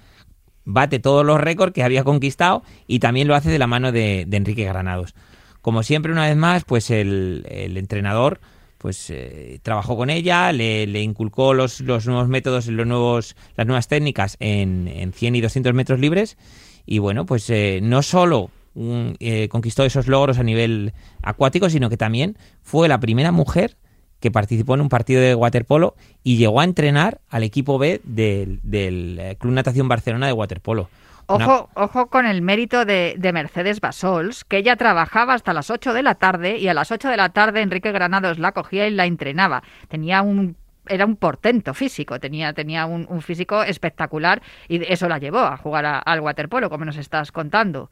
bate 0.64 1.00
todos 1.00 1.26
los 1.26 1.42
récords 1.42 1.74
que 1.74 1.82
había 1.82 2.04
conquistado 2.04 2.62
y 2.86 3.00
también 3.00 3.28
lo 3.28 3.34
hace 3.34 3.50
de 3.50 3.58
la 3.58 3.66
mano 3.66 3.92
de, 3.92 4.28
Enrique 4.32 4.64
Granados. 4.64 5.16
Como 5.64 5.82
siempre, 5.82 6.12
una 6.12 6.28
vez 6.28 6.38
más, 6.38 6.64
pues 6.64 6.92
el, 6.92 7.44
entrenador 7.76 8.40
pues 8.78 9.10
eh, 9.10 9.60
trabajó 9.64 9.98
con 9.98 10.12
ella, 10.12 10.52
le, 10.52 11.02
inculcó 11.02 11.56
los, 11.56 11.80
los, 11.80 12.06
nuevos 12.06 12.28
métodos, 12.28 12.68
los 12.68 12.86
nuevos, 12.86 13.36
las 13.56 13.66
nuevas 13.66 13.88
técnicas 13.88 14.38
en, 14.40 14.88
en 14.88 15.14
100 15.14 15.38
y 15.38 15.42
200 15.42 15.74
metros 15.74 16.00
libres 16.00 16.38
y 16.86 17.00
bueno, 17.00 17.26
pues 17.26 17.50
eh, 17.50 17.80
no 17.82 18.04
solo 18.04 18.52
eh, 18.76 19.48
conquistó 19.50 19.84
esos 19.86 20.08
logros 20.08 20.40
a 20.40 20.44
nivel 20.44 20.94
acuático, 21.22 21.70
sino 21.70 21.90
que 21.90 21.98
también 21.98 22.38
fue 22.62 22.88
la 22.88 23.00
primera 23.00 23.32
mujer 23.32 23.78
que 24.20 24.32
participó 24.32 24.74
en 24.76 24.82
un 24.82 24.90
partido 24.90 25.22
de 25.22 25.36
waterpolo 25.36 25.96
y 26.24 26.38
llegó 26.38 26.62
a 26.62 26.64
entrenar 26.64 27.22
al 27.30 27.44
equipo 27.44 27.78
B 27.78 28.02
del, 28.04 28.60
eh, 28.72 29.36
Club 29.40 29.54
Natación 29.54 29.88
Barcelona 29.88 30.28
de 30.28 30.34
waterpolo. 30.34 30.90
Ojo, 31.36 31.70
ojo 31.74 32.08
con 32.08 32.26
el 32.26 32.42
mérito 32.42 32.86
de, 32.86 33.16
de, 33.18 33.34
Mercedes 33.34 33.82
Basols, 33.82 34.44
que 34.44 34.58
ella 34.58 34.76
trabajaba 34.76 35.34
hasta 35.34 35.54
las 35.54 35.70
8 35.70 35.94
de 35.94 36.04
la 36.04 36.16
tarde 36.16 36.58
y 36.58 36.68
a 36.68 36.74
las 36.74 36.92
8 36.92 37.10
de 37.10 37.18
la 37.18 37.30
tarde 37.30 37.62
Enrique 37.62 37.92
Granados 37.92 38.40
la 38.40 38.52
cogía 38.52 38.88
y 38.88 38.92
la 38.92 39.06
entrenaba. 39.06 39.64
Tenía 39.90 40.22
un 40.22 40.56
era 40.88 41.06
un 41.06 41.16
portento 41.16 41.74
físico, 41.74 42.20
tenía, 42.20 42.54
tenía 42.54 42.86
un, 42.86 43.22
físico 43.22 43.64
espectacular 43.64 44.42
y 44.68 44.84
eso 44.92 45.08
la 45.08 45.18
llevó 45.18 45.40
a 45.40 45.58
jugar 45.58 46.02
al 46.06 46.20
waterpolo, 46.20 46.70
como 46.70 46.86
nos 46.86 46.98
estás 46.98 47.32
contando. 47.32 47.90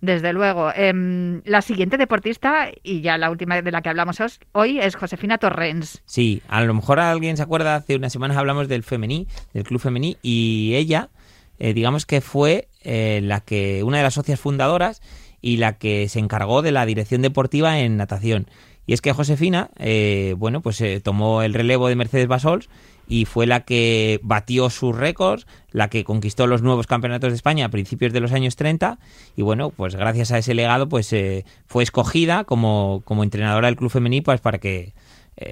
Desde 0.00 0.32
luego. 0.32 0.70
Em, 0.74 1.42
la 1.44 1.62
siguiente 1.62 1.96
deportista, 1.96 2.68
y 2.82 3.00
ya 3.00 3.18
la 3.18 3.30
última 3.30 3.60
de 3.60 3.72
la 3.72 3.82
que 3.82 3.88
hablamos 3.88 4.18
hoy, 4.52 4.78
es 4.78 4.94
Josefina 4.94 5.38
Torrens. 5.38 6.02
Sí, 6.04 6.42
a 6.48 6.62
lo 6.62 6.74
mejor 6.74 7.00
alguien 7.00 7.36
se 7.36 7.42
acuerda, 7.42 7.76
hace 7.76 7.96
unas 7.96 8.12
semanas 8.12 8.36
hablamos 8.36 8.68
del 8.68 8.82
femení, 8.82 9.26
del 9.52 9.64
club 9.64 9.80
femení, 9.80 10.16
y 10.22 10.74
ella, 10.74 11.08
eh, 11.58 11.74
digamos 11.74 12.06
que 12.06 12.20
fue 12.20 12.68
eh, 12.82 13.20
la 13.22 13.40
que, 13.40 13.82
una 13.82 13.98
de 13.98 14.02
las 14.02 14.14
socias 14.14 14.40
fundadoras 14.40 15.02
y 15.40 15.58
la 15.58 15.78
que 15.78 16.08
se 16.08 16.18
encargó 16.18 16.62
de 16.62 16.72
la 16.72 16.86
dirección 16.86 17.22
deportiva 17.22 17.78
en 17.80 17.96
natación. 17.96 18.46
Y 18.88 18.94
es 18.94 19.02
que 19.02 19.12
Josefina, 19.12 19.70
eh, 19.76 20.34
bueno, 20.38 20.62
pues 20.62 20.80
eh, 20.80 21.00
tomó 21.00 21.42
el 21.42 21.52
relevo 21.52 21.88
de 21.88 21.94
Mercedes 21.94 22.26
Basols 22.26 22.70
y 23.06 23.26
fue 23.26 23.46
la 23.46 23.60
que 23.66 24.18
batió 24.22 24.70
sus 24.70 24.96
récords, 24.96 25.46
la 25.72 25.90
que 25.90 26.04
conquistó 26.04 26.46
los 26.46 26.62
nuevos 26.62 26.86
campeonatos 26.86 27.30
de 27.30 27.36
España 27.36 27.66
a 27.66 27.68
principios 27.68 28.14
de 28.14 28.20
los 28.20 28.32
años 28.32 28.56
30 28.56 28.98
y 29.36 29.42
bueno, 29.42 29.68
pues 29.68 29.94
gracias 29.94 30.32
a 30.32 30.38
ese 30.38 30.54
legado 30.54 30.88
pues 30.88 31.12
eh, 31.12 31.44
fue 31.66 31.82
escogida 31.82 32.44
como, 32.44 33.02
como 33.04 33.24
entrenadora 33.24 33.66
del 33.66 33.76
club 33.76 33.90
femenino 33.90 34.24
pues 34.24 34.40
para 34.40 34.56
que 34.58 34.94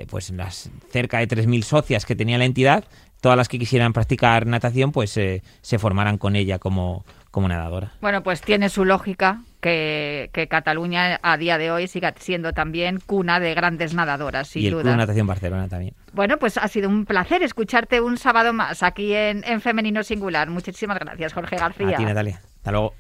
pues 0.09 0.31
las 0.31 0.69
cerca 0.91 1.19
de 1.19 1.29
3.000 1.29 1.63
socias 1.63 2.07
que 2.07 2.17
tenía 2.17 2.39
la 2.39 2.45
entidad, 2.45 2.85
todas 3.27 3.37
las 3.37 3.49
que 3.49 3.59
quisieran 3.59 3.93
practicar 3.93 4.47
natación 4.47 4.93
pues 4.93 5.11
se 5.11 5.79
formaran 5.81 6.17
con 6.17 6.37
ella 6.37 6.61
como, 6.61 7.05
como 7.33 7.49
nadadora. 7.49 7.91
Bueno, 8.01 8.23
pues 8.23 8.41
tiene 8.41 8.69
su 8.69 8.85
lógica 8.85 9.41
que, 9.61 10.47
Cataluña 10.49 11.19
a 11.25 11.37
día 11.37 11.59
de 11.59 11.73
hoy 11.73 11.89
siga 11.89 12.15
siendo 12.17 12.53
también 12.53 13.01
cuna 13.05 13.41
de 13.41 13.53
grandes 13.53 13.95
nadadoras, 13.95 14.47
sin 14.47 14.63
y 14.63 14.67
el 14.69 14.75
Club 14.75 14.97
Natación 14.97 15.27
Barcelona 15.27 15.67
también. 15.67 15.93
Bueno, 16.13 16.37
pues 16.39 16.57
ha 16.57 16.69
sido 16.69 16.89
un 16.89 17.05
placer 17.05 17.43
escucharte 17.43 18.01
un 18.01 18.17
sábado 18.17 18.53
más 18.53 18.85
aquí 18.85 19.13
en, 19.13 19.43
en 19.45 19.61
Femenino 19.61 20.05
Singular. 20.05 20.49
Muchísimas 20.49 21.01
gracias, 21.01 21.33
Jorge 21.33 21.57
García. 21.57 21.97
A 21.97 21.97
ti, 21.97 22.05
Natalia. 22.05 22.41
Hasta 22.59 22.71
luego. 22.71 22.95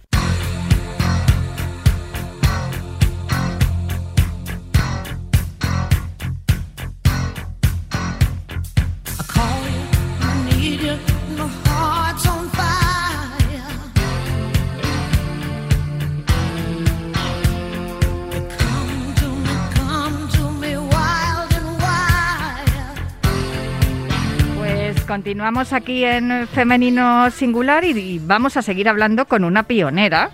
Continuamos 25.06 25.72
aquí 25.72 26.04
en 26.04 26.48
Femenino 26.48 27.30
Singular 27.30 27.84
y, 27.84 28.18
vamos 28.18 28.56
a 28.56 28.62
seguir 28.62 28.88
hablando 28.88 29.26
con 29.26 29.44
una 29.44 29.62
pionera 29.62 30.30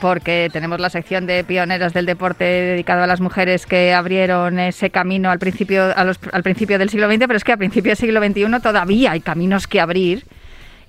porque 0.00 0.50
tenemos 0.52 0.78
la 0.80 0.90
sección 0.90 1.26
de 1.26 1.42
pioneras 1.44 1.94
del 1.94 2.04
deporte 2.04 2.44
dedicado 2.44 3.02
a 3.02 3.06
las 3.06 3.20
mujeres 3.20 3.64
que 3.64 3.94
abrieron 3.94 4.58
ese 4.58 4.90
camino 4.90 5.30
al 5.30 5.38
principio, 5.38 5.94
al 5.96 6.42
principio 6.42 6.78
del 6.78 6.90
siglo 6.90 7.08
XX, 7.08 7.20
pero 7.20 7.36
es 7.36 7.44
que 7.44 7.52
a 7.52 7.56
principio 7.56 7.90
del 7.90 7.96
siglo 7.96 8.22
XXI 8.22 8.60
todavía 8.62 9.12
hay 9.12 9.20
caminos 9.20 9.66
que 9.66 9.80
abrir 9.80 10.24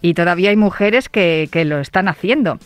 y 0.01 0.13
todavía 0.13 0.49
hay 0.49 0.57
mujeres 0.57 1.07
que, 1.07 1.47
que 1.51 1.63
lo 1.63 1.79
están 1.79 2.09
haciendo. 2.09 2.59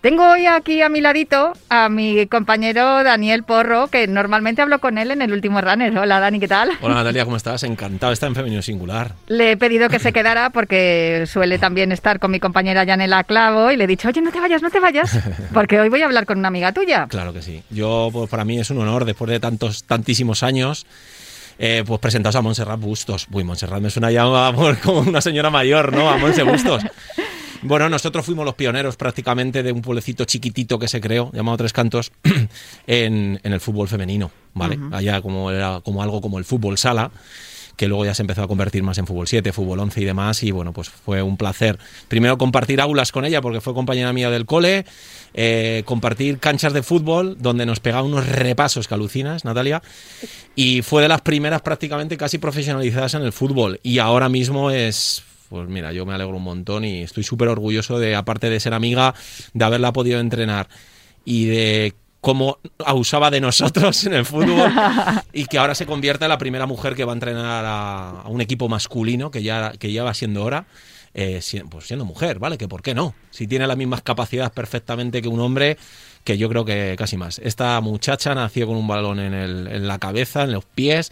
Tengo 0.00 0.30
hoy 0.30 0.46
aquí 0.46 0.80
a 0.80 0.88
mi 0.88 1.00
ladito 1.00 1.54
a 1.68 1.88
mi 1.88 2.28
compañero 2.28 3.02
Daniel 3.02 3.42
Porro, 3.42 3.88
que 3.88 4.06
normalmente 4.06 4.62
hablo 4.62 4.78
con 4.78 4.96
él 4.96 5.10
en 5.10 5.22
el 5.22 5.32
último 5.32 5.60
runner. 5.60 5.98
Hola 5.98 6.20
Dani, 6.20 6.38
¿qué 6.38 6.46
tal? 6.46 6.70
Hola 6.80 6.94
Natalia, 6.94 7.24
¿cómo 7.24 7.36
estás? 7.36 7.64
Encantado 7.64 8.12
estar 8.12 8.28
en 8.28 8.36
Femenino 8.36 8.62
Singular. 8.62 9.16
Le 9.26 9.50
he 9.52 9.56
pedido 9.56 9.88
que 9.88 9.98
se 9.98 10.12
quedara 10.12 10.50
porque 10.50 11.24
suele 11.26 11.58
también 11.58 11.90
estar 11.90 12.20
con 12.20 12.30
mi 12.30 12.38
compañera 12.38 12.86
Janela 12.86 13.24
Clavo 13.24 13.72
y 13.72 13.76
le 13.76 13.84
he 13.84 13.86
dicho, 13.88 14.06
oye, 14.06 14.20
no 14.20 14.30
te 14.30 14.38
vayas, 14.38 14.62
no 14.62 14.70
te 14.70 14.78
vayas, 14.78 15.18
porque 15.52 15.80
hoy 15.80 15.88
voy 15.88 16.02
a 16.02 16.04
hablar 16.04 16.26
con 16.26 16.38
una 16.38 16.46
amiga 16.46 16.70
tuya. 16.70 17.08
Claro 17.08 17.32
que 17.32 17.42
sí. 17.42 17.64
Yo, 17.68 18.10
pues 18.12 18.30
para 18.30 18.44
mí 18.44 18.60
es 18.60 18.70
un 18.70 18.78
honor, 18.78 19.04
después 19.04 19.28
de 19.28 19.40
tantos, 19.40 19.82
tantísimos 19.82 20.44
años, 20.44 20.86
eh, 21.58 21.82
pues 21.84 21.98
presentaos 21.98 22.36
a 22.36 22.40
Montserrat 22.40 22.78
Bustos. 22.78 23.26
Uy, 23.32 23.42
Montserrat 23.42 23.82
me 23.82 23.90
suena 23.90 24.12
ya 24.12 24.22
como 24.84 25.00
una 25.00 25.20
señora 25.20 25.50
mayor, 25.50 25.92
¿no? 25.92 26.08
A 26.08 26.18
Montse 26.18 26.44
Bustos. 26.44 26.84
Bueno, 27.62 27.88
nosotros 27.88 28.24
fuimos 28.24 28.44
los 28.44 28.54
pioneros 28.54 28.96
prácticamente 28.96 29.62
de 29.62 29.72
un 29.72 29.82
pueblecito 29.82 30.24
chiquitito 30.24 30.78
que 30.78 30.88
se 30.88 31.00
creó, 31.00 31.30
llamado 31.32 31.58
Tres 31.58 31.72
Cantos, 31.72 32.12
en, 32.86 33.40
el 33.42 33.60
fútbol 33.60 33.88
femenino, 33.88 34.30
¿vale? 34.54 34.78
Allá 34.92 35.20
como 35.20 35.50
era 35.50 35.80
como 35.84 36.02
algo 36.02 36.20
como 36.20 36.38
el 36.38 36.44
fútbol 36.44 36.78
sala 36.78 37.10
que 37.78 37.86
luego 37.86 38.04
ya 38.04 38.12
se 38.12 38.22
empezó 38.22 38.42
a 38.42 38.48
convertir 38.48 38.82
más 38.82 38.98
en 38.98 39.06
fútbol 39.06 39.28
7, 39.28 39.52
fútbol 39.52 39.78
11 39.78 40.00
y 40.00 40.04
demás. 40.04 40.42
Y 40.42 40.50
bueno, 40.50 40.72
pues 40.72 40.90
fue 40.90 41.22
un 41.22 41.36
placer. 41.36 41.78
Primero 42.08 42.36
compartir 42.36 42.80
aulas 42.80 43.12
con 43.12 43.24
ella, 43.24 43.40
porque 43.40 43.60
fue 43.60 43.72
compañera 43.72 44.12
mía 44.12 44.30
del 44.30 44.46
cole, 44.46 44.84
eh, 45.32 45.84
compartir 45.86 46.40
canchas 46.40 46.72
de 46.72 46.82
fútbol, 46.82 47.36
donde 47.38 47.66
nos 47.66 47.78
pegaba 47.78 48.02
unos 48.02 48.26
repasos 48.26 48.88
que 48.88 48.94
alucinas, 48.94 49.44
Natalia. 49.44 49.80
Y 50.56 50.82
fue 50.82 51.02
de 51.02 51.08
las 51.08 51.20
primeras 51.20 51.62
prácticamente 51.62 52.16
casi 52.16 52.38
profesionalizadas 52.38 53.14
en 53.14 53.22
el 53.22 53.32
fútbol. 53.32 53.78
Y 53.84 54.00
ahora 54.00 54.28
mismo 54.28 54.72
es 54.72 55.22
pues 55.48 55.68
mira, 55.68 55.92
yo 55.92 56.06
me 56.06 56.14
alegro 56.14 56.36
un 56.36 56.42
montón 56.42 56.84
y 56.84 57.02
estoy 57.02 57.24
súper 57.24 57.48
orgulloso 57.48 57.98
de, 57.98 58.14
aparte 58.14 58.50
de 58.50 58.60
ser 58.60 58.74
amiga, 58.74 59.14
de 59.52 59.64
haberla 59.64 59.92
podido 59.92 60.20
entrenar 60.20 60.68
y 61.24 61.46
de 61.46 61.94
cómo 62.20 62.58
abusaba 62.84 63.30
de 63.30 63.40
nosotros 63.40 64.04
en 64.04 64.14
el 64.14 64.24
fútbol 64.24 64.70
y 65.32 65.46
que 65.46 65.58
ahora 65.58 65.74
se 65.74 65.86
convierta 65.86 66.24
en 66.26 66.30
la 66.30 66.38
primera 66.38 66.66
mujer 66.66 66.94
que 66.94 67.04
va 67.04 67.12
a 67.12 67.14
entrenar 67.14 67.64
a, 67.66 68.22
un 68.26 68.40
equipo 68.40 68.68
masculino, 68.68 69.30
que 69.30 69.42
ya, 69.42 69.72
que 69.78 69.92
ya 69.92 70.04
va 70.04 70.14
siendo 70.14 70.44
hora. 70.44 70.66
Eh, 71.14 71.40
pues 71.70 71.86
siendo 71.86 72.04
mujer, 72.04 72.38
¿vale? 72.38 72.58
Que 72.58 72.68
por 72.68 72.82
qué 72.82 72.94
no. 72.94 73.14
Si 73.30 73.48
tiene 73.48 73.66
las 73.66 73.76
mismas 73.76 74.02
capacidades 74.02 74.52
perfectamente 74.52 75.20
que 75.22 75.26
un 75.26 75.40
hombre, 75.40 75.76
que 76.22 76.38
yo 76.38 76.48
creo 76.48 76.64
que 76.64 76.94
casi 76.98 77.16
más. 77.16 77.40
Esta 77.40 77.80
muchacha 77.80 78.34
nació 78.34 78.66
con 78.68 78.76
un 78.76 78.86
balón 78.86 79.18
en, 79.18 79.32
el, 79.32 79.66
en 79.66 79.88
la 79.88 79.98
cabeza, 79.98 80.44
en 80.44 80.52
los 80.52 80.64
pies, 80.66 81.10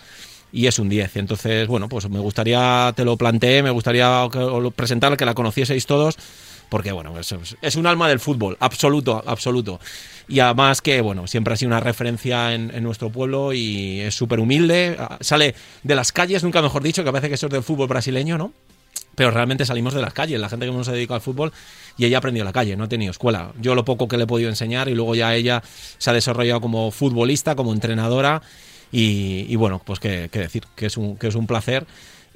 y 0.52 0.66
es 0.66 0.78
un 0.78 0.88
10. 0.88 1.16
Entonces, 1.16 1.68
bueno, 1.68 1.88
pues 1.88 2.08
me 2.08 2.18
gustaría, 2.18 2.92
te 2.96 3.04
lo 3.04 3.16
planteé, 3.16 3.62
me 3.62 3.70
gustaría 3.70 4.28
presentar 4.74 5.16
que 5.16 5.24
la 5.24 5.34
conocieseis 5.34 5.86
todos, 5.86 6.16
porque, 6.68 6.92
bueno, 6.92 7.14
es, 7.18 7.76
un 7.76 7.86
alma 7.86 8.08
del 8.08 8.20
fútbol, 8.20 8.56
absoluto, 8.60 9.22
absoluto. 9.26 9.80
Y 10.28 10.40
además 10.40 10.82
que, 10.82 11.00
bueno, 11.00 11.26
siempre 11.26 11.54
ha 11.54 11.56
sido 11.56 11.68
una 11.68 11.80
referencia 11.80 12.54
en, 12.54 12.82
nuestro 12.82 13.10
pueblo 13.10 13.52
y 13.52 14.00
es 14.00 14.14
súper 14.14 14.40
humilde, 14.40 14.96
sale 15.20 15.54
de 15.82 15.94
las 15.94 16.10
calles, 16.10 16.42
nunca 16.42 16.62
mejor 16.62 16.82
dicho, 16.82 17.04
que 17.04 17.12
parece 17.12 17.28
que 17.28 17.34
eso 17.34 17.46
es 17.46 17.52
del 17.52 17.62
fútbol 17.62 17.88
brasileño, 17.88 18.36
¿no? 18.38 18.52
pero 19.14 19.30
realmente 19.30 19.64
salimos 19.64 19.94
de 19.94 20.02
las 20.02 20.12
calles, 20.12 20.38
la 20.38 20.50
gente 20.50 20.66
que 20.66 20.72
nos 20.72 20.88
ha 20.88 20.92
dedicado 20.92 21.14
al 21.16 21.22
fútbol 21.22 21.50
y 21.96 22.04
ella 22.04 22.18
aprendió 22.18 22.44
la 22.44 22.52
calle, 22.52 22.76
no 22.76 22.84
ha 22.84 22.88
tenido 22.88 23.10
escuela. 23.10 23.52
Yo 23.58 23.74
lo 23.74 23.84
poco 23.84 24.08
que 24.08 24.18
le 24.18 24.24
he 24.24 24.26
podido 24.26 24.50
enseñar 24.50 24.88
y 24.88 24.94
luego 24.94 25.14
ya 25.14 25.34
ella 25.34 25.62
se 25.96 26.10
ha 26.10 26.12
desarrollado 26.12 26.60
como 26.60 26.90
futbolista, 26.90 27.56
como 27.56 27.72
entrenadora 27.72 28.42
y, 28.92 29.54
bueno, 29.56 29.80
pues 29.84 30.00
qué, 30.00 30.28
decir, 30.32 30.64
que 30.74 30.86
es, 30.86 30.96
un, 30.96 31.16
que 31.16 31.28
es 31.28 31.34
un 31.34 31.46
placer. 31.46 31.86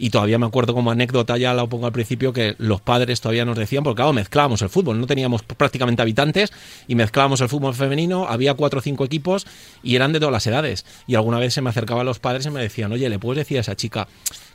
Y 0.03 0.09
todavía 0.09 0.39
me 0.39 0.47
acuerdo 0.47 0.73
como 0.73 0.91
anécdota, 0.91 1.37
ya 1.37 1.53
la 1.53 1.67
pongo 1.67 1.85
al 1.85 1.93
principio, 1.93 2.33
que 2.33 2.55
los 2.57 2.81
padres 2.81 3.21
todavía 3.21 3.45
nos 3.45 3.59
decían, 3.59 3.85
porque 3.85 3.97
claro, 3.97 4.15
mezclábamos 4.15 4.63
el 4.63 4.71
fútbol, 4.71 4.99
no 4.99 5.07
teníamos 5.07 5.43
prácticamente 5.43 6.01
habitantes 6.01 6.55
y 6.89 6.95
mezclábamos 6.95 7.43
el 7.43 7.51
fútbol 7.51 7.75
femenino, 7.75 8.27
había 8.27 8.55
cuatro 8.55 8.79
o 8.79 8.83
cinco 8.83 9.05
equipos 9.05 9.47
y 9.83 9.97
eran 9.97 10.15
de 10.15 10.19
todas 10.19 10.33
las 10.33 10.47
edades. 10.47 10.87
Y 11.07 11.17
alguna 11.17 11.39
vez 11.39 11.53
se 11.53 11.61
me 11.61 11.69
acercaban 11.69 12.07
los 12.07 12.19
padres 12.19 12.47
y 12.47 12.51
me 12.51 12.63
decían, 12.63 12.91
oye, 12.93 13.11
¿le 13.11 13.19
puedes 13.19 13.45
decir 13.45 13.59
a 13.59 13.61
esa 13.61 13.77
chica 13.77 14.09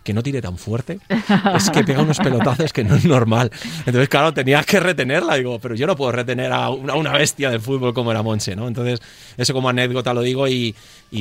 que 0.05 0.13
no 0.13 0.21
tire 0.21 0.39
tan 0.39 0.57
fuerte. 0.57 1.00
Es 1.55 1.71
que 1.71 1.83
pega 1.83 2.03
unos 2.03 2.19
pelotazos 2.19 2.71
que 2.71 2.83
no 2.83 2.95
es 2.95 3.05
normal. 3.05 3.50
Entonces, 3.79 4.07
claro, 4.07 4.33
tenías 4.35 4.63
que 4.65 4.79
retenerla. 4.79 5.35
Digo, 5.35 5.57
pero 5.59 5.74
yo 5.74 5.88
no 5.88 5.95
puedo 5.95 6.12
retener 6.12 6.51
a 6.53 6.69
una, 6.69 7.12
bestia 7.12 7.50
del 7.50 7.59
fútbol 7.59 7.93
como 7.95 8.12
era 8.12 8.21
Monse, 8.21 8.55
¿no? 8.55 8.67
Entonces, 8.67 9.01
eso 9.35 9.53
como 9.53 9.67
anécdota 9.67 10.13
lo 10.13 10.21
digo 10.21 10.47
y, 10.47 10.75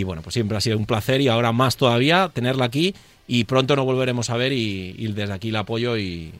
bueno, 0.04 0.20
pues 0.20 0.34
siempre 0.34 0.58
ha 0.58 0.60
sido 0.60 0.76
un 0.76 0.84
placer 0.84 1.22
y 1.22 1.28
ahora 1.28 1.50
más 1.50 1.78
todavía 1.78 2.30
tenerla 2.32 2.66
aquí 2.66 2.94
y 3.26 3.44
pronto 3.44 3.74
nos 3.74 3.86
volveremos 3.86 4.28
a 4.28 4.36
ver 4.36 4.52
y, 4.52 4.94
y 4.98 5.06
desde 5.12 5.32
aquí 5.32 5.50
la 5.50 5.60
apoyo 5.60 5.96
y 5.96 6.32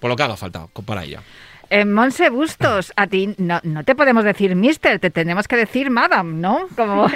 por 0.00 0.08
lo 0.08 0.16
que 0.16 0.22
haga 0.22 0.38
falta 0.38 0.66
para 0.86 1.04
ella. 1.04 1.22
Eh, 1.74 1.86
Monse 1.86 2.28
Bustos, 2.28 2.92
a 2.96 3.06
ti 3.06 3.34
no, 3.38 3.58
no 3.62 3.82
te 3.82 3.94
podemos 3.94 4.24
decir 4.24 4.54
mister, 4.54 4.98
te 4.98 5.08
tenemos 5.08 5.48
que 5.48 5.56
decir 5.56 5.88
madam, 5.88 6.38
¿no? 6.38 6.66
Como... 6.76 7.06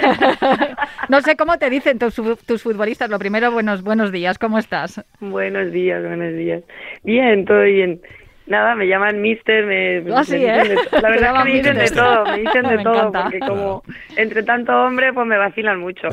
no 1.09 1.21
sé 1.21 1.35
cómo 1.35 1.59
te 1.59 1.69
dicen 1.69 1.99
tus, 1.99 2.15
tus, 2.43 2.63
futbolistas. 2.63 3.07
Lo 3.07 3.19
primero, 3.19 3.51
buenos, 3.51 3.83
buenos 3.83 4.11
días, 4.11 4.39
¿cómo 4.39 4.57
estás? 4.57 5.05
Buenos 5.19 5.71
días, 5.71 6.03
buenos 6.03 6.33
días. 6.33 6.63
Bien, 7.03 7.45
todo 7.45 7.61
bien. 7.61 8.01
Nada, 8.47 8.75
me 8.75 8.87
llaman 8.87 9.21
mister, 9.21 9.65
me, 9.65 10.03
¿Ah, 10.15 10.23
sí, 10.23 10.37
¿eh? 10.37 10.75
la 10.91 11.09
verdad 11.09 11.35
es 11.35 11.43
que 11.43 11.43
me 11.43 11.57
dicen 11.57 11.77
de 11.77 11.89
todo, 11.91 12.25
me 12.25 12.39
dicen 12.39 12.63
de 12.63 12.77
todo, 12.81 13.11
porque 13.11 13.39
como 13.39 13.83
entre 14.15 14.43
tanto 14.43 14.71
hombre, 14.71 15.11
pues 15.11 15.27
me 15.27 15.37
vacilan 15.37 15.81
mucho. 15.81 16.07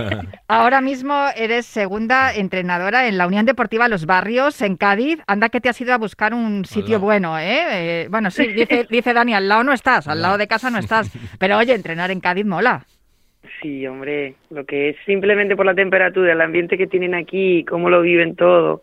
Ahora 0.48 0.80
mismo 0.80 1.26
eres 1.36 1.66
segunda 1.66 2.32
entrenadora 2.32 3.08
en 3.08 3.18
la 3.18 3.26
Unión 3.26 3.44
Deportiva 3.44 3.88
Los 3.88 4.06
Barrios, 4.06 4.62
en 4.62 4.76
Cádiz. 4.76 5.18
Anda 5.26 5.48
que 5.48 5.60
te 5.60 5.68
has 5.68 5.80
ido 5.80 5.92
a 5.92 5.98
buscar 5.98 6.32
un 6.32 6.64
sitio 6.64 7.00
bueno, 7.00 7.36
¿eh? 7.38 8.02
¿eh? 8.02 8.08
Bueno, 8.08 8.30
sí, 8.30 8.46
dice, 8.46 8.86
dice 8.90 9.12
Dani, 9.12 9.34
al 9.34 9.48
lado 9.48 9.64
no 9.64 9.72
estás, 9.72 10.06
al 10.06 10.22
lado 10.22 10.38
de 10.38 10.46
casa 10.46 10.70
no 10.70 10.78
estás. 10.78 11.10
Pero 11.40 11.58
oye, 11.58 11.74
entrenar 11.74 12.12
en 12.12 12.20
Cádiz 12.20 12.46
mola. 12.46 12.84
Sí, 13.60 13.84
hombre, 13.86 14.36
lo 14.50 14.64
que 14.64 14.90
es 14.90 14.96
simplemente 15.06 15.56
por 15.56 15.66
la 15.66 15.74
temperatura, 15.74 16.32
el 16.32 16.40
ambiente 16.40 16.78
que 16.78 16.86
tienen 16.86 17.14
aquí, 17.14 17.64
cómo 17.64 17.90
lo 17.90 18.00
viven 18.00 18.36
todo, 18.36 18.82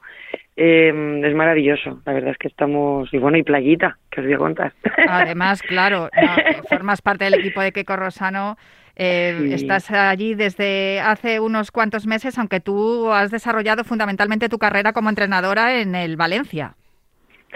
eh, 0.58 1.22
es 1.24 1.36
maravilloso. 1.36 2.02
La 2.06 2.14
verdad 2.14 2.32
es 2.32 2.38
que 2.38 2.48
estamos, 2.48 3.14
y 3.14 3.18
bueno, 3.20 3.38
y 3.38 3.44
playita, 3.44 3.98
que 4.10 4.22
os 4.22 4.26
voy 4.26 4.36
a 4.36 4.40
contar. 4.40 4.74
Además, 5.08 5.62
claro, 5.62 6.10
formas 6.70 7.02
parte 7.02 7.26
del 7.26 7.36
equipo 7.36 7.62
de 7.62 7.72
Keko 7.72 7.96
Rosano. 7.96 8.58
Eh, 8.96 9.52
Estás 9.52 9.92
allí 9.92 10.34
desde 10.34 11.00
hace 11.00 11.40
unos 11.40 11.70
cuantos 11.70 12.08
meses, 12.08 12.40
aunque 12.40 12.60
tú 12.60 13.12
has 13.12 13.30
desarrollado 13.30 13.84
fundamentalmente 13.84 14.50
tu 14.50 14.58
carrera 14.58 14.92
como 14.92 15.10
entrenadora 15.10 15.80
en 15.80 15.94
el 15.94 16.18
Valencia. 16.18 16.74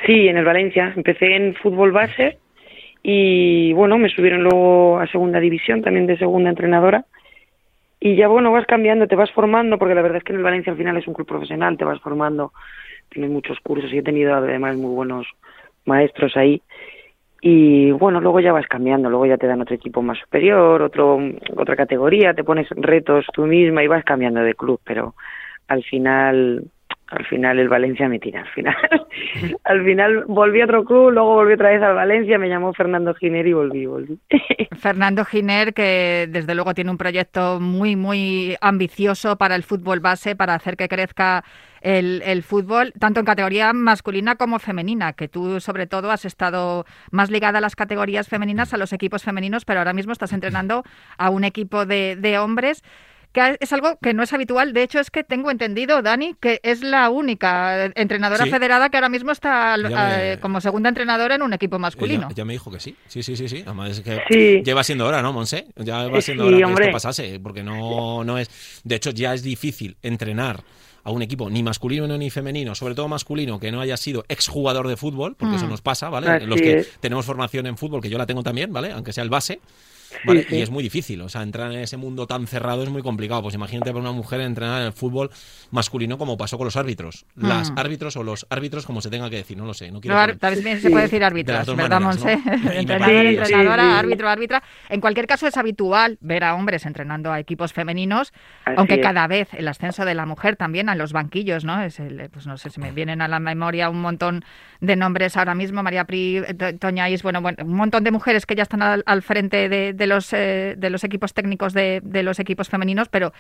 Sí, 0.05 0.27
en 0.27 0.38
el 0.38 0.46
Valencia. 0.46 0.93
Empecé 0.96 1.36
en 1.36 1.55
fútbol 1.55 1.91
base 1.91 2.38
y 3.01 3.74
bueno, 3.74 3.98
me 3.98 4.10
subieron 4.10 4.43
luego 4.43 5.00
a 5.00 5.08
segunda 5.08 5.39
división, 5.39 5.81
también 5.81 6.05
de 6.05 6.20
segunda 6.20 6.51
entrenadora. 6.51 7.05
Y 8.01 8.17
ya 8.17 8.27
bueno, 8.27 8.51
vas 8.51 8.65
cambiando, 8.65 9.08
te 9.08 9.15
vas 9.15 9.31
formando, 9.31 9.77
porque 9.77 9.96
la 9.96 10.01
verdad 10.01 10.17
es 10.17 10.24
que 10.24 10.34
en 10.34 10.39
el 10.39 10.43
Valencia 10.43 10.72
al 10.72 10.77
final 10.77 10.98
es 10.98 11.08
un 11.08 11.13
club 11.13 11.27
profesional, 11.27 11.77
te 11.77 11.86
vas 11.86 12.01
formando 12.01 12.51
tienes 13.12 13.29
muchos 13.29 13.60
cursos 13.60 13.91
y 13.93 14.00
he 14.00 14.03
tenido 14.03 14.34
además 14.34 14.77
muy 14.77 14.93
buenos 14.96 15.27
maestros 15.86 16.36
ahí. 16.36 16.62
Y 17.41 17.91
bueno, 17.91 18.22
luego 18.22 18.39
ya 18.39 18.53
vas 18.53 18.67
cambiando, 18.67 19.10
luego 19.10 19.25
ya 19.25 19.38
te 19.38 19.48
dan 19.48 19.62
otro 19.62 19.75
equipo 19.75 20.01
más 20.01 20.20
superior, 20.20 20.81
otro, 20.81 21.20
otra 21.58 21.75
categoría, 21.75 22.34
te 22.34 22.43
pones 22.43 22.67
retos 22.70 23.25
tú 23.34 23.48
misma 23.48 23.84
y 23.84 23.88
vas 23.88 24.03
cambiando 24.03 24.41
de 24.41 24.53
club, 24.53 24.79
pero 24.84 25.15
al 25.67 25.84
final 25.84 26.65
al 27.12 27.25
final 27.25 27.60
el 27.60 27.68
Valencia 27.68 28.08
me 28.08 28.20
tira, 28.20 28.41
al 28.41 28.48
final. 28.48 28.75
al 29.65 29.84
final 29.84 30.24
volví 30.27 30.62
a 30.62 30.65
otro 30.65 30.86
club, 30.86 31.12
luego 31.12 31.36
volví 31.36 31.53
otra 31.53 31.70
vez 31.70 31.82
al 31.82 31.94
Valencia, 31.94 32.38
me 32.38 32.48
llamó 32.48 32.74
Fernando 32.74 33.13
Giner 33.13 33.46
y 33.46 33.53
volví, 33.53 33.86
volví. 33.86 34.18
Fernando 34.80 35.25
Giner, 35.25 35.74
que 35.74 36.27
desde 36.30 36.56
luego 36.56 36.74
tiene 36.74 36.89
un 36.89 36.98
proyecto 36.98 37.60
muy, 37.60 37.98
muy 37.98 38.56
ambicioso 38.62 39.38
para 39.38 39.56
el 39.56 39.63
fútbol 39.63 40.00
base, 40.00 40.38
para 40.38 40.56
hacer 40.56 40.77
que 40.77 40.88
crezca 40.88 41.44
el, 41.82 42.44
fútbol, 42.44 42.94
tanto 42.98 43.20
en 43.20 43.25
categoría 43.25 43.74
masculina 43.74 44.36
como 44.36 44.60
femenina, 44.60 45.12
que 45.12 45.27
tú 45.27 45.60
sobre 45.60 45.88
todo 45.88 46.12
has 46.12 46.24
estado 46.24 46.86
más 47.12 47.30
ligada 47.30 47.58
a 47.58 47.62
las 47.62 47.75
categorías 47.75 48.30
femeninas, 48.30 48.74
a 48.74 48.77
los 48.77 48.94
equipos 48.94 49.24
femeninos, 49.24 49.65
pero 49.65 49.80
ahora 49.80 49.94
mismo 49.94 50.13
estás 50.13 50.32
entrenando 50.32 50.84
a 51.18 51.30
un 51.30 51.44
equipo 51.44 51.86
de, 51.86 52.15
de 52.15 52.39
hombres 52.39 52.84
que 53.31 53.57
es 53.59 53.73
algo 53.73 53.97
que 54.01 54.13
no 54.13 54.23
es 54.23 54.33
habitual. 54.33 54.73
De 54.73 54.83
hecho, 54.83 55.00
es 55.00 55.09
que 55.09 55.23
tengo 55.23 55.51
entendido, 55.51 56.01
Dani, 56.01 56.35
que 56.39 56.59
es 56.63 56.81
la 56.81 57.09
única 57.09 57.85
entrenadora 57.95 58.45
federada 58.45 58.89
que 58.89 58.97
ahora 58.97 59.09
mismo 59.09 59.31
está 59.31 59.75
eh, 59.77 60.38
como 60.41 60.61
segunda 60.61 60.89
entrenadora 60.89 61.35
en 61.35 61.41
un 61.41 61.53
equipo 61.53 61.79
masculino. 61.79 62.29
Ya, 62.35 62.45
me 62.45 62.53
dijo 62.53 62.71
que 62.71 62.79
sí. 62.79 62.95
Sí, 63.07 63.23
sí, 63.23 63.35
sí, 63.35 63.47
sí. 63.47 63.63
Además 63.65 63.91
es 63.91 64.01
que 64.01 64.61
lleva 64.63 64.83
siendo 64.83 65.05
hora, 65.05 65.21
¿no, 65.21 65.33
Monse? 65.33 65.67
Ya 65.77 66.07
va 66.07 66.21
siendo 66.21 66.45
hora 66.45 66.57
que 66.57 66.83
esto 66.83 66.91
pasase, 66.91 67.39
porque 67.39 67.63
no, 67.63 68.23
no 68.23 68.38
es... 68.38 68.50
De 68.83 68.95
hecho, 68.95 69.11
ya 69.11 69.33
es 69.33 69.43
difícil 69.43 69.97
entrenar 70.01 70.63
a 71.03 71.11
un 71.11 71.21
equipo 71.21 71.50
ni 71.50 71.63
masculino 71.63 72.17
ni 72.17 72.29
femenino, 72.29 72.75
sobre 72.75 72.96
todo 72.96 73.07
masculino, 73.07 73.59
que 73.59 73.72
no 73.72 73.81
haya 73.81 73.98
sido 73.98 74.24
exjugador 74.27 74.87
de 74.87 74.98
fútbol, 74.98 75.35
porque 75.35 75.55
eso 75.55 75.65
mm. 75.65 75.70
nos 75.70 75.81
pasa, 75.81 76.09
¿vale? 76.09 76.46
Los 76.46 76.61
que 76.61 76.85
tenemos 77.00 77.25
formación 77.25 77.65
en 77.67 77.77
fútbol, 77.77 78.01
que 78.01 78.09
yo 78.09 78.17
la 78.17 78.25
tengo 78.25 78.44
también, 78.44 78.72
¿vale? 78.72 78.91
Aunque 78.91 79.13
sea 79.13 79.24
el 79.24 79.29
base, 79.29 79.61
y 80.51 80.61
es 80.61 80.69
muy 80.69 80.83
difícil, 80.83 81.21
o 81.21 81.29
sea, 81.29 81.41
entrar 81.41 81.71
en 81.71 81.79
ese 81.79 81.97
mundo 81.97 82.27
tan 82.27 82.47
cerrado 82.47 82.83
es 82.83 82.89
muy 82.89 83.01
complicado. 83.01 83.41
Pues 83.41 83.55
imagínate 83.55 83.91
para 83.91 84.01
una 84.01 84.11
mujer 84.11 84.41
entrenar 84.41 84.81
en 84.81 84.87
el 84.87 84.93
fútbol 84.93 85.29
masculino 85.71 86.17
como 86.17 86.37
pasó 86.37 86.57
con 86.57 86.65
los 86.65 86.75
árbitros. 86.75 87.25
Las 87.35 87.71
mm. 87.71 87.79
árbitros 87.79 88.15
o 88.17 88.24
los 88.24 88.45
árbitros, 88.50 88.85
como 88.85 89.01
se 89.01 89.09
tenga 89.09 89.29
que 89.29 89.37
decir, 89.37 89.57
no 89.57 89.65
lo 89.65 89.74
sé. 89.74 89.91
No 89.91 90.01
quiero 90.01 90.37
también 90.37 90.81
se 90.81 90.89
puede 90.89 91.03
decir 91.03 91.24
árbitros, 91.24 91.75
¿verdad, 91.75 92.01
Monse? 92.01 92.33
Entrenador, 92.71 93.25
entrenadora, 93.25 94.00
árbitro, 94.00 94.29
árbitra. 94.29 94.63
En 94.89 95.01
cualquier 95.01 95.27
caso 95.27 95.47
es 95.47 95.57
habitual 95.57 96.17
ver 96.21 96.43
a 96.43 96.55
hombres 96.55 96.85
entrenando 96.85 97.31
a 97.31 97.39
equipos 97.39 97.74
femeninos, 97.74 98.33
aunque 98.65 99.00
cada 99.00 99.27
vez 99.27 99.53
el 99.53 99.67
ascenso 99.67 100.05
de 100.05 100.15
la 100.15 100.25
mujer 100.25 100.55
también 100.55 100.89
a 100.89 100.95
los 100.95 101.13
banquillos, 101.13 101.65
¿no? 101.65 101.81
Es 101.81 102.00
el, 102.00 102.29
pues 102.29 102.47
no 102.47 102.57
sé, 102.57 102.69
si 102.69 102.79
me 102.79 102.91
vienen 102.91 103.21
a 103.21 103.27
la 103.27 103.39
memoria 103.39 103.89
un 103.89 104.01
montón 104.01 104.43
de 104.79 104.95
nombres 104.95 105.37
ahora 105.37 105.55
mismo, 105.55 105.83
María 105.83 106.05
Pri, 106.05 106.41
Toñáis, 106.79 107.24
bueno, 107.24 107.41
bueno, 107.41 107.57
un 107.63 107.75
montón 107.75 108.03
de 108.03 108.11
mujeres 108.11 108.45
que 108.45 108.55
ya 108.55 108.63
están 108.63 108.81
al, 108.81 109.21
frente 109.21 109.69
de, 109.69 110.00
de 110.01 110.07
los, 110.07 110.33
eh, 110.33 110.74
de 110.77 110.90
los 110.90 111.03
equipos 111.03 111.35
técnicos 111.35 111.74
de, 111.74 112.01
de, 112.03 112.24
los 112.24 112.40
equipos 112.40 112.70
femeninos, 112.70 113.07
pero 113.07 113.33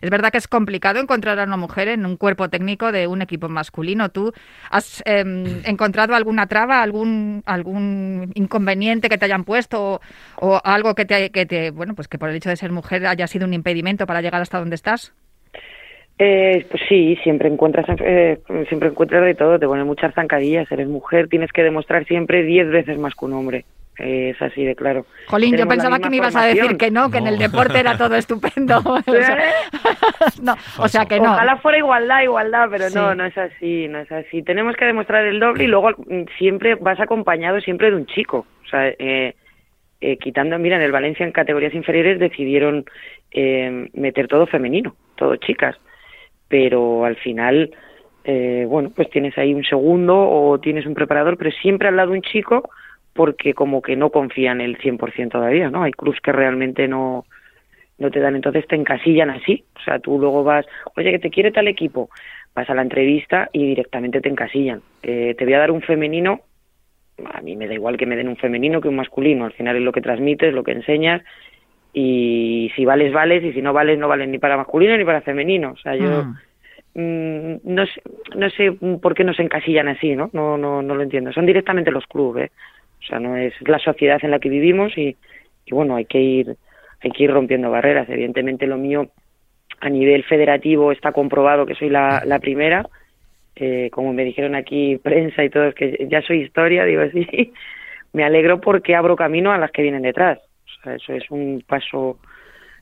es 0.00 0.08
verdad 0.08 0.32
que 0.32 0.38
es 0.38 0.48
complicado 0.48 0.98
encontrar 0.98 1.38
a 1.38 1.44
una 1.44 1.58
mujer 1.58 1.88
en 1.88 2.06
un 2.06 2.16
cuerpo 2.16 2.48
técnico 2.48 2.90
de 2.90 3.06
un 3.06 3.20
equipo 3.20 3.50
masculino. 3.50 4.08
¿Tú 4.08 4.32
has 4.70 5.02
em, 5.04 5.44
encontrado 5.66 6.14
alguna 6.14 6.46
traba, 6.46 6.82
algún, 6.82 7.42
algún 7.44 8.32
inconveniente 8.34 9.10
que 9.10 9.18
te 9.18 9.26
hayan 9.26 9.44
puesto 9.44 10.00
o, 10.40 10.60
algo 10.64 10.94
que 10.94 11.04
te, 11.04 11.30
que 11.30 11.44
te, 11.44 11.70
bueno, 11.70 11.94
pues 11.94 12.08
que 12.08 12.18
por 12.18 12.30
el 12.30 12.36
hecho 12.36 12.48
de 12.48 12.56
ser 12.56 12.72
mujer 12.72 13.06
haya 13.06 13.26
sido 13.26 13.46
un 13.46 13.52
impedimento 13.52 14.06
para 14.06 14.22
llegar 14.22 14.40
hasta 14.40 14.58
donde 14.58 14.76
estás? 14.76 15.12
Eh, 16.18 16.64
pues 16.70 16.82
sí, 16.88 17.16
siempre 17.22 17.50
encuentras, 17.50 17.84
eh, 18.02 18.38
siempre 18.68 18.88
encuentras 18.88 19.22
de 19.22 19.34
todo, 19.34 19.58
te 19.58 19.66
ponen 19.66 19.86
muchas 19.86 20.14
zancadillas, 20.14 20.72
eres 20.72 20.88
mujer, 20.88 21.28
tienes 21.28 21.52
que 21.52 21.62
demostrar 21.62 22.06
siempre 22.06 22.42
diez 22.42 22.66
veces 22.70 22.98
más 22.98 23.14
que 23.14 23.26
un 23.26 23.34
hombre. 23.34 23.66
Es 23.98 24.40
así 24.42 24.64
de 24.64 24.74
claro. 24.74 25.06
Jolín, 25.26 25.56
yo 25.56 25.66
pensaba 25.66 25.98
que 25.98 26.10
me 26.10 26.16
ibas 26.16 26.36
a 26.36 26.44
decir 26.44 26.76
que 26.76 26.90
no, 26.90 27.10
que 27.10 27.18
en 27.18 27.26
el 27.26 27.38
deporte 27.38 27.78
era 27.78 27.96
todo 27.96 28.14
estupendo. 28.16 28.80
no, 30.42 30.54
o 30.78 30.88
sea 30.88 31.06
que 31.06 31.18
no. 31.18 31.32
Ojalá 31.32 31.56
fuera 31.58 31.78
igualdad, 31.78 32.22
igualdad, 32.22 32.68
pero 32.70 32.90
no, 32.90 33.14
no 33.14 33.24
es 33.24 33.36
así, 33.36 33.88
no 33.88 34.00
es 34.00 34.12
así. 34.12 34.42
Tenemos 34.42 34.76
que 34.76 34.84
demostrar 34.84 35.24
el 35.26 35.40
doble 35.40 35.64
y 35.64 35.68
luego 35.68 35.90
mm, 35.90 36.24
siempre 36.38 36.74
vas 36.74 37.00
acompañado 37.00 37.60
siempre 37.60 37.90
de 37.90 37.96
un 37.96 38.06
chico. 38.06 38.46
O 38.64 38.68
sea, 38.68 38.88
eh, 38.88 39.34
eh, 40.00 40.16
quitando, 40.18 40.58
mira, 40.58 40.76
en 40.76 40.82
el 40.82 40.92
Valencia 40.92 41.24
en 41.24 41.32
categorías 41.32 41.74
inferiores 41.74 42.18
decidieron 42.18 42.84
eh, 43.30 43.88
meter 43.94 44.28
todo 44.28 44.46
femenino, 44.46 44.94
todo 45.16 45.36
chicas 45.36 45.76
pero 46.48 47.04
al 47.04 47.16
final, 47.16 47.70
eh, 48.24 48.64
bueno, 48.68 48.90
pues 48.94 49.10
tienes 49.10 49.36
ahí 49.38 49.54
un 49.54 49.64
segundo 49.64 50.16
o 50.16 50.58
tienes 50.60 50.86
un 50.86 50.94
preparador, 50.94 51.36
pero 51.36 51.50
siempre 51.50 51.88
al 51.88 51.96
lado 51.96 52.12
un 52.12 52.22
chico 52.22 52.70
porque 53.16 53.54
como 53.54 53.82
que 53.82 53.96
no 53.96 54.10
confían 54.10 54.60
el 54.60 54.78
100% 54.78 55.30
todavía, 55.30 55.70
¿no? 55.70 55.82
Hay 55.82 55.92
clubs 55.92 56.20
que 56.20 56.32
realmente 56.32 56.86
no, 56.86 57.24
no 57.98 58.10
te 58.10 58.20
dan, 58.20 58.36
entonces 58.36 58.66
te 58.68 58.76
encasillan 58.76 59.30
así. 59.30 59.64
O 59.76 59.80
sea, 59.80 59.98
tú 59.98 60.18
luego 60.18 60.44
vas, 60.44 60.66
oye, 60.96 61.10
que 61.12 61.18
te 61.18 61.30
quiere 61.30 61.50
tal 61.50 61.66
equipo, 61.68 62.10
vas 62.54 62.68
a 62.70 62.74
la 62.74 62.82
entrevista 62.82 63.48
y 63.52 63.66
directamente 63.66 64.20
te 64.20 64.28
encasillan. 64.28 64.82
Eh, 65.02 65.34
te 65.36 65.44
voy 65.44 65.54
a 65.54 65.58
dar 65.58 65.70
un 65.70 65.82
femenino, 65.82 66.40
a 67.32 67.40
mí 67.40 67.56
me 67.56 67.66
da 67.66 67.74
igual 67.74 67.96
que 67.96 68.06
me 68.06 68.16
den 68.16 68.28
un 68.28 68.36
femenino 68.36 68.80
que 68.80 68.88
un 68.88 68.96
masculino, 68.96 69.46
al 69.46 69.52
final 69.52 69.76
es 69.76 69.82
lo 69.82 69.92
que 69.92 70.02
transmites, 70.02 70.52
lo 70.52 70.62
que 70.62 70.72
enseñas 70.72 71.22
y 71.92 72.70
si 72.76 72.84
vales, 72.84 73.12
vales, 73.12 73.42
y 73.42 73.52
si 73.54 73.62
no 73.62 73.72
vales, 73.72 73.98
no 73.98 74.06
valen 74.06 74.30
ni 74.30 74.38
para 74.38 74.58
masculino 74.58 74.96
ni 74.98 75.04
para 75.04 75.22
femenino. 75.22 75.72
O 75.72 75.76
sea, 75.78 75.96
yo 75.96 76.24
mm. 76.24 76.36
Mm, 76.98 77.60
no, 77.64 77.84
sé, 77.84 78.02
no 78.34 78.48
sé 78.48 78.72
por 79.02 79.14
qué 79.14 79.22
nos 79.22 79.38
encasillan 79.38 79.88
así, 79.88 80.16
¿no? 80.16 80.30
No, 80.32 80.56
no, 80.56 80.80
no 80.80 80.94
lo 80.94 81.02
entiendo. 81.02 81.30
Son 81.30 81.44
directamente 81.44 81.90
los 81.90 82.06
clubes, 82.06 82.46
¿eh? 82.46 82.52
O 83.00 83.06
sea, 83.06 83.20
no 83.20 83.36
es 83.36 83.54
la 83.66 83.78
sociedad 83.78 84.18
en 84.22 84.30
la 84.30 84.38
que 84.38 84.48
vivimos 84.48 84.96
y, 84.96 85.16
bueno, 85.70 85.96
hay 85.96 86.06
que 86.06 86.20
ir 86.20 86.56
hay 87.02 87.10
que 87.10 87.24
ir 87.24 87.30
rompiendo 87.30 87.70
barreras. 87.70 88.08
Evidentemente 88.08 88.66
lo 88.66 88.78
mío 88.78 89.10
a 89.80 89.90
nivel 89.90 90.24
federativo 90.24 90.92
está 90.92 91.12
comprobado 91.12 91.66
que 91.66 91.74
soy 91.74 91.90
la, 91.90 92.22
la 92.24 92.38
primera. 92.38 92.88
Eh, 93.54 93.90
como 93.92 94.12
me 94.12 94.24
dijeron 94.24 94.54
aquí 94.54 94.96
prensa 94.96 95.44
y 95.44 95.50
todo, 95.50 95.72
que 95.72 96.06
ya 96.10 96.22
soy 96.22 96.42
historia, 96.42 96.84
digo 96.84 97.02
así. 97.08 97.52
me 98.12 98.24
alegro 98.24 98.60
porque 98.60 98.94
abro 98.94 99.14
camino 99.14 99.52
a 99.52 99.58
las 99.58 99.70
que 99.70 99.82
vienen 99.82 100.02
detrás 100.02 100.38
eso 100.94 101.12
es 101.12 101.30
un 101.30 101.62
paso 101.66 102.18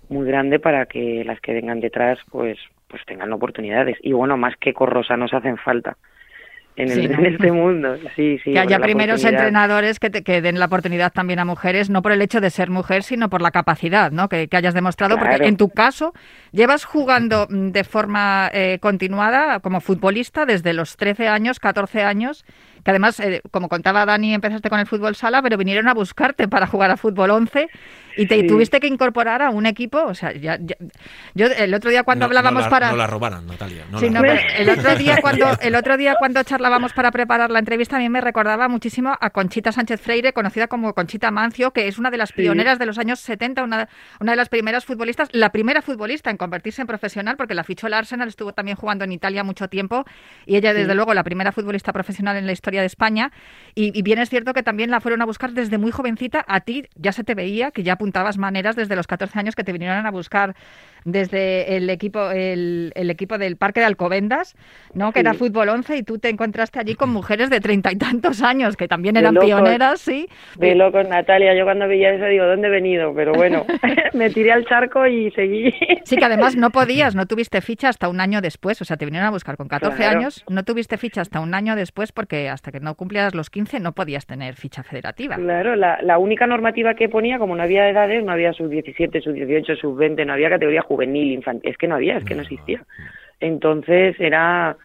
muy 0.09 0.27
grande 0.27 0.59
para 0.59 0.87
que 0.87 1.25
las 1.25 1.41
que 1.41 1.55
vengan 1.55 1.81
detrás 1.81 2.19
pues 2.31 2.59
pues 2.89 3.05
tengan 3.07 3.33
oportunidades 3.33 3.97
y 4.03 4.13
bueno 4.13 4.37
más 4.37 4.55
que 4.57 4.75
Corrosa 4.75 5.17
nos 5.17 5.33
hacen 5.33 5.57
falta 5.57 5.97
en, 6.77 7.27
este 7.27 7.53
mundo. 7.53 7.97
Sí 8.17 8.39
sí 8.43 8.53
que 8.53 8.59
haya 8.59 8.79
primeros 8.79 9.25
entrenadores 9.25 9.99
que, 10.01 10.11
te, 10.11 10.23
que 10.23 10.43
den 10.43 10.59
la 10.59 10.67
oportunidad 10.67 11.13
también 11.13 11.39
a 11.39 11.45
mujeres 11.45 11.91
no 11.91 12.03
por 12.03 12.13
el 12.13 12.21
hecho 12.23 12.41
de 12.41 12.51
ser 12.51 12.71
mujer 12.71 13.03
sino 13.03 13.29
por 13.29 13.43
la 13.43 13.51
capacidad 13.51 14.11
no 14.11 14.29
que, 14.29 14.49
hayas 14.51 14.75
demostrado 14.75 15.17
porque 15.19 15.47
en 15.47 15.57
tu 15.57 15.69
caso 15.69 16.13
llevas 16.53 16.85
jugando 16.85 17.47
de 17.49 17.85
forma 17.85 18.51
eh, 18.53 18.79
continuada 18.81 19.61
como 19.61 19.81
futbolista 19.81 20.47
desde 20.47 20.73
los 20.73 20.97
13 20.97 21.29
años 21.29 21.61
14 21.61 22.03
años 22.03 22.45
que 22.85 22.91
además, 22.91 23.19
eh, 23.21 23.41
como 23.51 23.69
contaba 23.69 24.05
Dani, 24.05 24.35
empezaste 24.35 24.69
con 24.69 24.79
el 24.79 24.87
fútbol 24.87 25.17
sala, 25.17 25.43
pero 25.43 25.57
vinieron 25.57 25.89
a 25.89 25.95
buscarte 25.95 26.49
para 26.49 26.67
jugar 26.67 26.91
a 26.91 26.97
fútbol 26.97 27.31
11 27.31 27.69
y 28.17 28.27
te 28.27 28.45
tuviste 28.45 28.81
que 28.81 28.87
incorporar 28.87 29.43
a 29.43 29.51
un 29.51 29.67
equipo, 29.67 30.03
o 30.05 30.15
sea, 30.15 30.33
ya, 30.33 30.59
yo 31.35 31.47
el 31.47 31.75
otro 31.75 31.91
día 31.91 32.05
cuando 32.05 32.27
hablábamos 32.27 32.69
para 32.69 32.91
no 32.91 32.97
la 32.97 33.07
robaran, 33.07 33.47
Natalia. 33.47 33.85
sí, 33.99 34.11
no, 34.11 34.23
el 34.23 34.71
otro 34.71 34.95
día 34.97 35.19
cuando 35.23 35.47
el 35.61 35.75
otro 35.75 35.97
día 35.97 36.15
cuando 36.19 36.43
charlábamos 36.43 36.93
para 36.93 37.11
preparar 37.11 37.51
la 37.51 37.59
entrevista 37.59 37.97
a 37.97 37.99
mí 37.99 38.09
me 38.09 38.21
recordaba 38.21 38.69
muchísimo 38.69 39.17
a 39.21 39.31
Conchita 39.31 39.73
Sánchez 39.73 40.01
Freire, 40.01 40.33
conocida 40.33 40.69
como 40.69 40.95
Conchita 40.95 41.31
Mancio, 41.31 41.73
que 41.73 41.89
es 41.89 41.99
una 41.99 42.11
de 42.11 42.19
las 42.19 42.33
pioneras 42.33 42.79
de 42.79 42.87
los 42.87 42.99
años 42.99 43.21
70, 43.21 43.65
una, 43.65 43.89
una 44.21 44.33
de 44.33 44.37
las 44.37 44.49
primeras 44.49 44.85
futbolistas, 44.85 45.29
la 45.33 45.51
primera 45.51 45.83
futbolista 45.83 46.31
en 46.31 46.37
convertirse 46.37 46.83
en 46.83 46.87
profesional 46.87 47.37
porque 47.37 47.55
la 47.55 47.65
fichó 47.65 47.87
el 47.87 47.95
Arsenal, 47.95 48.29
estuvo 48.29 48.53
también 48.53 48.77
jugando 48.77 49.05
en 49.05 49.13
Italia 49.13 49.43
mucho 49.43 49.69
tiempo 49.69 50.05
y 50.47 50.57
ella 50.57 50.73
desde 50.73 50.95
luego 50.95 51.15
la 51.15 51.25
primera 51.25 51.53
futbolista 51.53 51.93
profesional 51.93 52.37
en 52.37 52.47
la 52.47 52.53
historia 52.53 52.74
de 52.81 52.87
España 52.87 53.33
y, 53.75 53.97
y 53.99 54.03
bien 54.03 54.19
es 54.19 54.31
cierto 54.31 54.53
que 54.53 54.63
también 54.63 54.91
la 54.91 55.01
fueron 55.01 55.23
a 55.23 55.27
buscar 55.27 55.53
desde 55.53 55.79
muy 55.79 55.91
jovencita, 55.91 56.45
a 56.47 56.61
ti 56.61 56.85
ya 56.95 57.13
se 57.13 57.25
te 57.25 57.35
veía 57.35 57.71
que 57.71 57.83
ya 57.83 57.95
apuntabas 57.95 58.39
maneras 58.39 58.77
desde 58.77 58.97
los 58.97 59.07
14 59.07 59.39
años 59.39 59.55
que 59.55 59.65
te 59.65 59.73
vinieron 59.73 60.07
a 60.07 60.11
buscar 60.11 60.55
desde 61.05 61.77
el 61.77 61.91
equipo 61.91 62.31
el, 62.31 62.93
equipo 62.95 63.39
del 63.39 63.57
Parque 63.57 63.81
de 63.81 63.87
Alcobendas, 63.87 64.57
¿no? 64.95 65.13
que 65.13 65.21
era 65.21 65.35
fútbol 65.35 65.69
11 65.69 65.99
y 65.99 66.03
tú 66.03 66.19
te 66.19 66.29
encontraste 66.29 66.81
allí 66.81 66.95
con 66.95 67.11
mujeres 67.13 67.51
de 67.51 67.61
treinta 67.61 67.93
y 67.93 67.97
tantos 67.97 68.43
años 68.43 68.77
que 68.77 68.89
también 68.89 69.17
eran 69.17 69.35
pioneras, 69.35 70.01
sí. 70.01 70.29
De 70.57 70.75
locos, 70.75 71.07
Natalia, 71.09 71.55
yo 71.57 71.65
cuando 71.65 71.87
veía 71.87 72.15
eso 72.15 72.25
digo, 72.27 72.47
¿dónde 72.47 72.69
he 72.69 72.71
venido? 72.71 73.15
Pero 73.15 73.33
bueno, 73.35 73.67
me 74.15 74.31
tiré 74.31 74.53
al 74.53 74.65
charco 74.65 75.07
y 75.07 75.31
seguí. 75.33 75.73
Sí, 76.05 76.17
que 76.17 76.25
además 76.25 76.57
no 76.57 76.71
podías, 76.71 77.15
no 77.15 77.27
tuviste 77.35 77.61
ficha 77.61 77.89
hasta 77.89 78.09
un 78.09 78.21
año 78.21 78.41
después, 78.41 78.81
o 78.81 78.85
sea, 78.85 78.97
te 78.97 79.05
vinieron 79.05 79.29
a 79.29 79.31
buscar 79.31 79.57
con 79.57 79.69
14 79.69 80.05
años, 80.05 80.45
no 80.49 80.65
tuviste 80.65 80.97
ficha 80.97 81.21
hasta 81.21 81.41
un 81.41 81.55
año 81.55 81.77
después 81.77 82.13
porque 82.13 82.49
hasta 82.65 82.73
que 82.73 82.83
no 82.83 82.95
cumplieras 82.95 83.35
los 83.35 83.51
15 83.51 83.79
no 83.81 83.93
podías 83.93 84.27
tener 84.27 84.55
ficha 84.55 84.83
federativa. 84.83 85.37
Claro, 85.37 85.77
la, 85.77 86.01
la 86.01 86.17
única 86.17 86.47
normativa 86.47 86.95
que 86.95 87.11
ponía, 87.11 87.39
como 87.39 87.55
no 87.55 87.63
había 87.63 87.91
edades, 87.91 88.25
no 88.25 88.33
había 88.33 88.55
sub 88.55 88.71
17, 88.71 89.21
sub 89.21 89.35
18, 89.35 89.77
sub 89.77 89.95
20, 89.97 90.25
no 90.25 90.33
había 90.33 90.49
categoría 90.49 90.81
juvenil, 90.81 91.33
infantil, 91.33 91.71
es 91.71 91.77
que 91.77 91.87
no 91.87 91.97
había, 91.97 92.17
es 92.17 92.25
que 92.25 92.35
no 92.35 92.41
existía. 92.41 92.83
Entonces 93.39 94.17
era, 94.19 94.79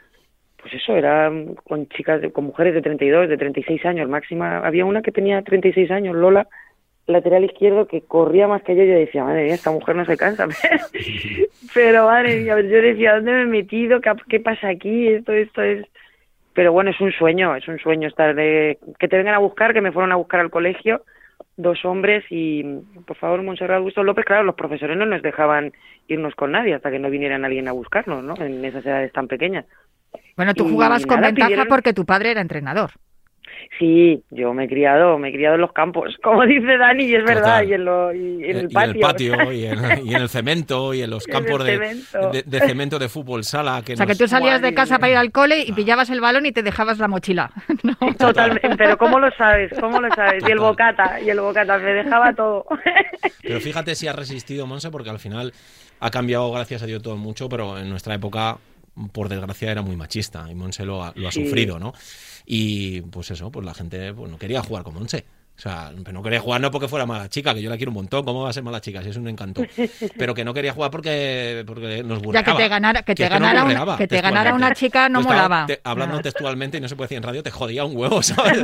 pues 0.61 0.73
eso, 0.73 0.93
era 0.97 1.31
con 1.63 1.87
chicas, 1.87 2.21
con 2.33 2.45
mujeres 2.45 2.73
de 2.73 2.81
32, 2.81 3.29
de 3.29 3.37
36 3.37 3.85
años, 3.85 4.09
máxima, 4.09 4.57
había 4.57 4.83
una 4.83 5.01
que 5.01 5.13
tenía 5.13 5.41
36 5.41 5.89
años, 5.89 6.17
Lola, 6.17 6.49
lateral 7.07 7.45
izquierdo, 7.45 7.87
que 7.87 8.01
corría 8.01 8.49
más 8.49 8.61
que 8.63 8.75
yo, 8.75 8.83
yo 8.83 8.93
decía, 8.93 9.23
madre 9.23 9.45
mía, 9.45 9.53
esta 9.53 9.71
mujer 9.71 9.95
no 9.95 10.03
se 10.03 10.17
cansa, 10.17 10.47
pero 11.73 12.07
madre 12.07 12.41
mía, 12.41 12.59
yo 12.59 12.81
decía, 12.81 13.15
¿dónde 13.15 13.31
me 13.31 13.41
he 13.43 13.45
metido? 13.45 14.01
¿Qué, 14.01 14.11
qué 14.27 14.39
pasa 14.41 14.67
aquí? 14.67 15.07
Esto, 15.07 15.31
esto 15.31 15.61
es... 15.61 15.85
Pero 16.53 16.71
bueno, 16.71 16.89
es 16.89 16.99
un 16.99 17.11
sueño, 17.11 17.55
es 17.55 17.67
un 17.67 17.79
sueño 17.79 18.07
estar 18.07 18.35
de... 18.35 18.79
que 18.99 19.07
te 19.07 19.17
vengan 19.17 19.35
a 19.35 19.39
buscar, 19.39 19.73
que 19.73 19.81
me 19.81 19.91
fueron 19.91 20.11
a 20.11 20.15
buscar 20.15 20.39
al 20.39 20.49
colegio, 20.49 21.03
dos 21.57 21.83
hombres 21.85 22.23
y, 22.29 22.63
por 23.05 23.17
favor, 23.17 23.43
Monserrat 23.43 23.77
Augusto 23.77 24.03
López, 24.03 24.25
claro, 24.25 24.43
los 24.43 24.55
profesores 24.55 24.97
no 24.97 25.05
nos 25.05 25.21
dejaban 25.21 25.73
irnos 26.07 26.33
con 26.35 26.51
nadie 26.51 26.73
hasta 26.73 26.89
que 26.89 26.99
no 26.99 27.09
viniera 27.09 27.35
alguien 27.35 27.67
a 27.67 27.73
buscarnos, 27.73 28.23
¿no? 28.23 28.33
En 28.37 28.63
esas 28.65 28.85
edades 28.85 29.11
tan 29.11 29.27
pequeñas. 29.27 29.65
Bueno, 30.35 30.53
tú 30.53 30.67
jugabas 30.69 31.05
con 31.05 31.21
ventaja 31.21 31.65
porque 31.67 31.93
tu 31.93 32.05
padre 32.05 32.31
era 32.31 32.41
entrenador. 32.41 32.91
Sí, 33.77 34.21
yo 34.29 34.53
me 34.53 34.65
he 34.65 34.67
criado, 34.67 35.17
me 35.17 35.29
he 35.29 35.31
criado 35.31 35.55
en 35.55 35.61
los 35.61 35.71
campos, 35.71 36.15
como 36.23 36.45
dice 36.45 36.77
Dani, 36.77 37.05
y 37.05 37.15
es 37.15 37.23
verdad, 37.23 37.63
y 37.63 37.73
en, 37.73 37.85
lo, 37.85 38.13
y 38.13 38.43
en 38.43 38.57
el 38.57 38.69
patio. 38.69 38.85
Y 38.85 38.89
en 38.89 38.95
el 38.95 38.99
patio, 38.99 39.51
y 39.53 39.65
en, 39.65 40.21
el 40.21 40.29
cemento, 40.29 40.93
y 40.93 41.01
en 41.01 41.09
los 41.09 41.25
campos 41.27 41.63
de, 41.63 42.43
de, 42.45 42.59
cemento 42.59 42.99
de 42.99 43.09
fútbol 43.09 43.43
sala. 43.43 43.81
Que 43.85 43.93
o 43.93 43.97
sea, 43.97 44.05
que 44.05 44.15
tú 44.15 44.27
salías 44.27 44.61
de 44.61 44.73
casa 44.73 44.99
para 44.99 45.11
ir 45.11 45.17
al 45.17 45.31
cole 45.31 45.63
y 45.65 45.71
pillabas 45.71 46.09
el 46.09 46.21
balón 46.21 46.45
y 46.45 46.51
te 46.51 46.63
dejabas 46.63 46.99
la 46.99 47.07
mochila. 47.07 47.51
Totalmente, 48.17 48.75
pero 48.77 48.97
¿cómo 48.97 49.19
lo 49.19 49.31
sabes? 49.31 49.71
¿Cómo 49.79 49.99
lo 50.01 50.13
sabes? 50.13 50.43
Y 50.47 50.51
el 50.51 50.59
bocata, 50.59 51.19
y 51.21 51.29
el 51.29 51.39
bocata, 51.39 51.77
me 51.77 51.93
dejaba 51.93 52.33
todo. 52.33 52.65
Pero 53.41 53.59
fíjate 53.59 53.95
si 53.95 54.07
ha 54.07 54.13
resistido, 54.13 54.67
Monse, 54.67 54.91
porque 54.91 55.09
al 55.09 55.19
final 55.19 55.53
ha 55.99 56.11
cambiado, 56.11 56.51
gracias 56.51 56.83
a 56.83 56.85
Dios, 56.85 57.01
todo 57.01 57.17
mucho, 57.17 57.49
pero 57.49 57.77
en 57.77 57.89
nuestra 57.89 58.15
época 58.15 58.57
por 59.11 59.29
desgracia 59.29 59.71
era 59.71 59.81
muy 59.81 59.95
machista 59.95 60.45
y 60.49 60.55
Monse 60.55 60.85
lo 60.85 61.03
ha, 61.03 61.13
lo 61.15 61.27
ha 61.27 61.31
sufrido, 61.31 61.79
¿no? 61.79 61.93
Y 62.51 63.01
pues 63.01 63.29
eso, 63.29 63.51
pues 63.51 63.63
la 63.63 63.75
gente 63.75 64.11
pues, 64.11 64.31
no 64.31 64.39
quería 64.39 64.63
jugar 64.63 64.83
con 64.83 64.95
Monse. 64.95 65.23
O 65.59 65.61
sea, 65.61 65.91
no 65.91 66.23
quería 66.23 66.39
jugar 66.39 66.61
no 66.61 66.71
porque 66.71 66.87
fuera 66.87 67.05
mala 67.05 67.27
chica, 67.27 67.53
que 67.53 67.61
yo 67.61 67.69
la 67.69 67.75
quiero 67.75 67.89
un 67.89 67.95
montón, 67.95 68.23
¿cómo 68.23 68.43
va 68.43 68.49
a 68.49 68.53
ser 68.53 68.63
mala 68.63 68.79
chica? 68.79 69.03
Si 69.03 69.09
es 69.09 69.17
un 69.17 69.27
encanto. 69.27 69.61
Pero 70.17 70.33
que 70.33 70.45
no 70.45 70.53
quería 70.53 70.71
jugar 70.71 70.89
porque, 70.89 71.65
porque 71.67 72.01
nos 72.01 72.21
burlaba. 72.21 72.45
Ya 72.45 72.53
que 72.53 72.63
te 72.63 72.69
ganara, 72.69 73.03
que 73.03 73.13
te 73.13 73.27
ganara, 73.27 73.65
una, 73.65 73.97
que 73.97 74.07
te 74.07 74.21
ganara 74.21 74.53
una 74.53 74.73
chica 74.73 75.09
no 75.09 75.21
molaba. 75.21 75.67
hablando 75.83 76.21
textualmente, 76.21 76.77
y 76.77 76.81
no 76.81 76.87
se 76.87 76.95
puede 76.95 77.07
decir 77.07 77.17
en 77.17 77.23
radio, 77.23 77.43
te 77.43 77.51
jodía 77.51 77.83
un 77.83 77.97
huevo, 77.97 78.23
¿sabes? 78.23 78.57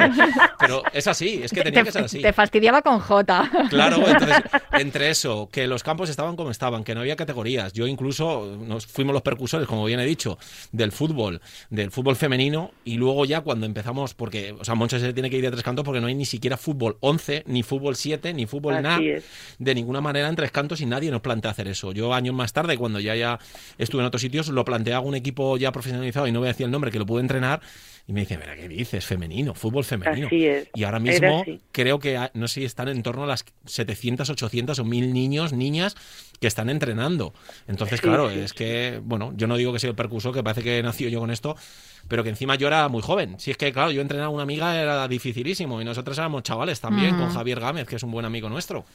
Pero 0.58 0.84
es 0.94 1.06
así, 1.08 1.42
es 1.44 1.52
que 1.52 1.64
tenía 1.64 1.84
que 1.84 1.92
ser 1.92 2.06
así. 2.06 2.22
Te 2.22 2.32
fastidiaba 2.32 2.82
con 2.82 3.00
J. 3.00 3.50
Claro, 3.70 3.98
entonces, 4.08 4.42
entre 4.72 5.10
eso, 5.10 5.50
que 5.52 5.68
los 5.68 5.84
campos 5.84 6.10
estaban 6.10 6.38
como 6.38 6.50
estaban, 6.50 6.86
que 6.86 6.96
no 6.96 7.02
había 7.02 7.18
categorías. 7.18 7.74
Yo 7.74 7.88
incluso 7.88 8.58
nos 8.66 8.86
fuimos 8.88 9.12
los 9.12 9.22
percusores, 9.22 9.68
como 9.68 9.84
bien 9.84 10.00
he 10.00 10.06
dicho, 10.06 10.38
del 10.72 10.94
fútbol, 10.94 11.42
del 11.70 11.92
fútbol 11.92 12.16
femenino, 12.16 12.72
y 12.86 12.96
luego 12.96 13.26
ya 13.26 13.42
cuando 13.42 13.66
empezamos, 13.66 14.14
porque, 14.14 14.56
o 14.58 14.64
sea, 14.64 14.76
Moncho 14.76 14.98
se 14.98 15.12
tiene 15.12 15.30
que 15.30 15.36
ir 15.36 15.44
de 15.44 15.52
tres 15.52 15.64
cantos 15.64 15.84
porque 15.84 16.00
no 16.00 16.08
hay 16.08 16.16
ni 16.16 16.26
siquiera 16.26 16.56
fútbol 16.56 16.85
fútbol 16.86 16.98
11, 17.00 17.44
ni 17.48 17.64
fútbol 17.64 17.96
7, 17.96 18.34
ni 18.34 18.46
fútbol 18.46 18.82
nada, 18.82 19.00
de 19.00 19.76
ninguna 19.76 20.02
manera 20.02 20.30
en 20.30 20.36
tres 20.36 20.52
cantos 20.52 20.82
y 20.82 20.86
nadie 20.86 21.10
nos 21.12 21.22
plantea 21.22 21.52
hacer 21.52 21.68
eso. 21.68 21.92
Yo 21.92 22.14
años 22.14 22.36
más 22.36 22.54
tarde, 22.54 22.78
cuando 22.78 23.00
ya, 23.00 23.16
ya 23.16 23.40
estuve 23.78 24.02
en 24.02 24.08
otros 24.08 24.22
sitios, 24.22 24.50
lo 24.50 24.64
planteé 24.66 24.94
a 24.94 25.00
un 25.00 25.16
equipo 25.16 25.58
ya 25.58 25.72
profesionalizado 25.72 26.28
y 26.28 26.32
no 26.32 26.40
voy 26.40 26.48
a 26.48 26.52
decir 26.52 26.66
el 26.66 26.72
nombre, 26.72 26.92
que 26.92 27.00
lo 27.00 27.06
pude 27.06 27.22
entrenar 27.22 27.62
y 28.08 28.14
me 28.14 28.20
dice, 28.20 28.38
mira, 28.38 28.56
¿qué 28.56 28.68
dices? 28.68 29.04
Femenino, 29.04 29.56
fútbol 29.56 29.84
femenino. 29.84 30.28
Y 30.32 30.84
ahora 30.84 31.00
mismo 31.00 31.44
creo 31.72 31.98
que, 32.00 32.30
no 32.34 32.48
sé 32.48 32.64
están 32.64 32.88
en 32.88 33.02
torno 33.02 33.24
a 33.24 33.28
las 33.28 33.46
700, 33.66 34.30
800 34.30 34.78
o 34.78 34.86
1000 34.86 35.12
niños, 35.12 35.54
niñas 35.54 35.96
que 36.40 36.46
están 36.46 36.70
entrenando. 36.70 37.34
Entonces, 37.68 38.02
claro, 38.02 38.30
es 38.30 38.54
que, 38.54 39.02
bueno, 39.04 39.34
yo 39.36 39.48
no 39.48 39.58
digo 39.58 39.74
que 39.74 39.80
sea 39.80 39.90
el 39.90 39.96
percuso, 39.96 40.32
que 40.32 40.44
parece 40.44 40.62
que 40.62 40.84
nació 40.84 41.10
yo 41.10 41.20
con 41.20 41.32
esto, 41.32 41.56
pero 42.08 42.24
que 42.24 42.30
encima 42.30 42.56
yo 42.56 42.68
era 42.68 42.88
muy 42.90 43.02
joven. 43.02 43.40
Si 43.40 43.50
es 43.50 43.58
que, 43.58 43.74
claro, 43.74 43.90
yo 43.90 44.02
entrenar 44.02 44.28
a 44.28 44.30
una 44.30 44.44
amiga 44.44 44.80
era 44.80 45.08
dificilísimo 45.08 45.82
y 45.82 45.86
nosotros 45.86 46.16
éramos 46.18 46.44
chavales 46.44 46.80
también, 46.80 47.18
con 47.18 47.30
Javier 47.34 47.60
Gámez, 47.60 47.88
que 47.88 47.96
es 47.96 48.04
un 48.04 48.12
buen 48.12 48.26
amigo 48.26 48.50
nuestro, 48.50 48.86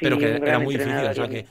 pero 0.00 0.16
que 0.16 0.36
era 0.36 0.60
muy 0.60 0.76
difícil. 0.76 0.94
O 0.94 1.14
sea 1.14 1.28
que 1.28 1.46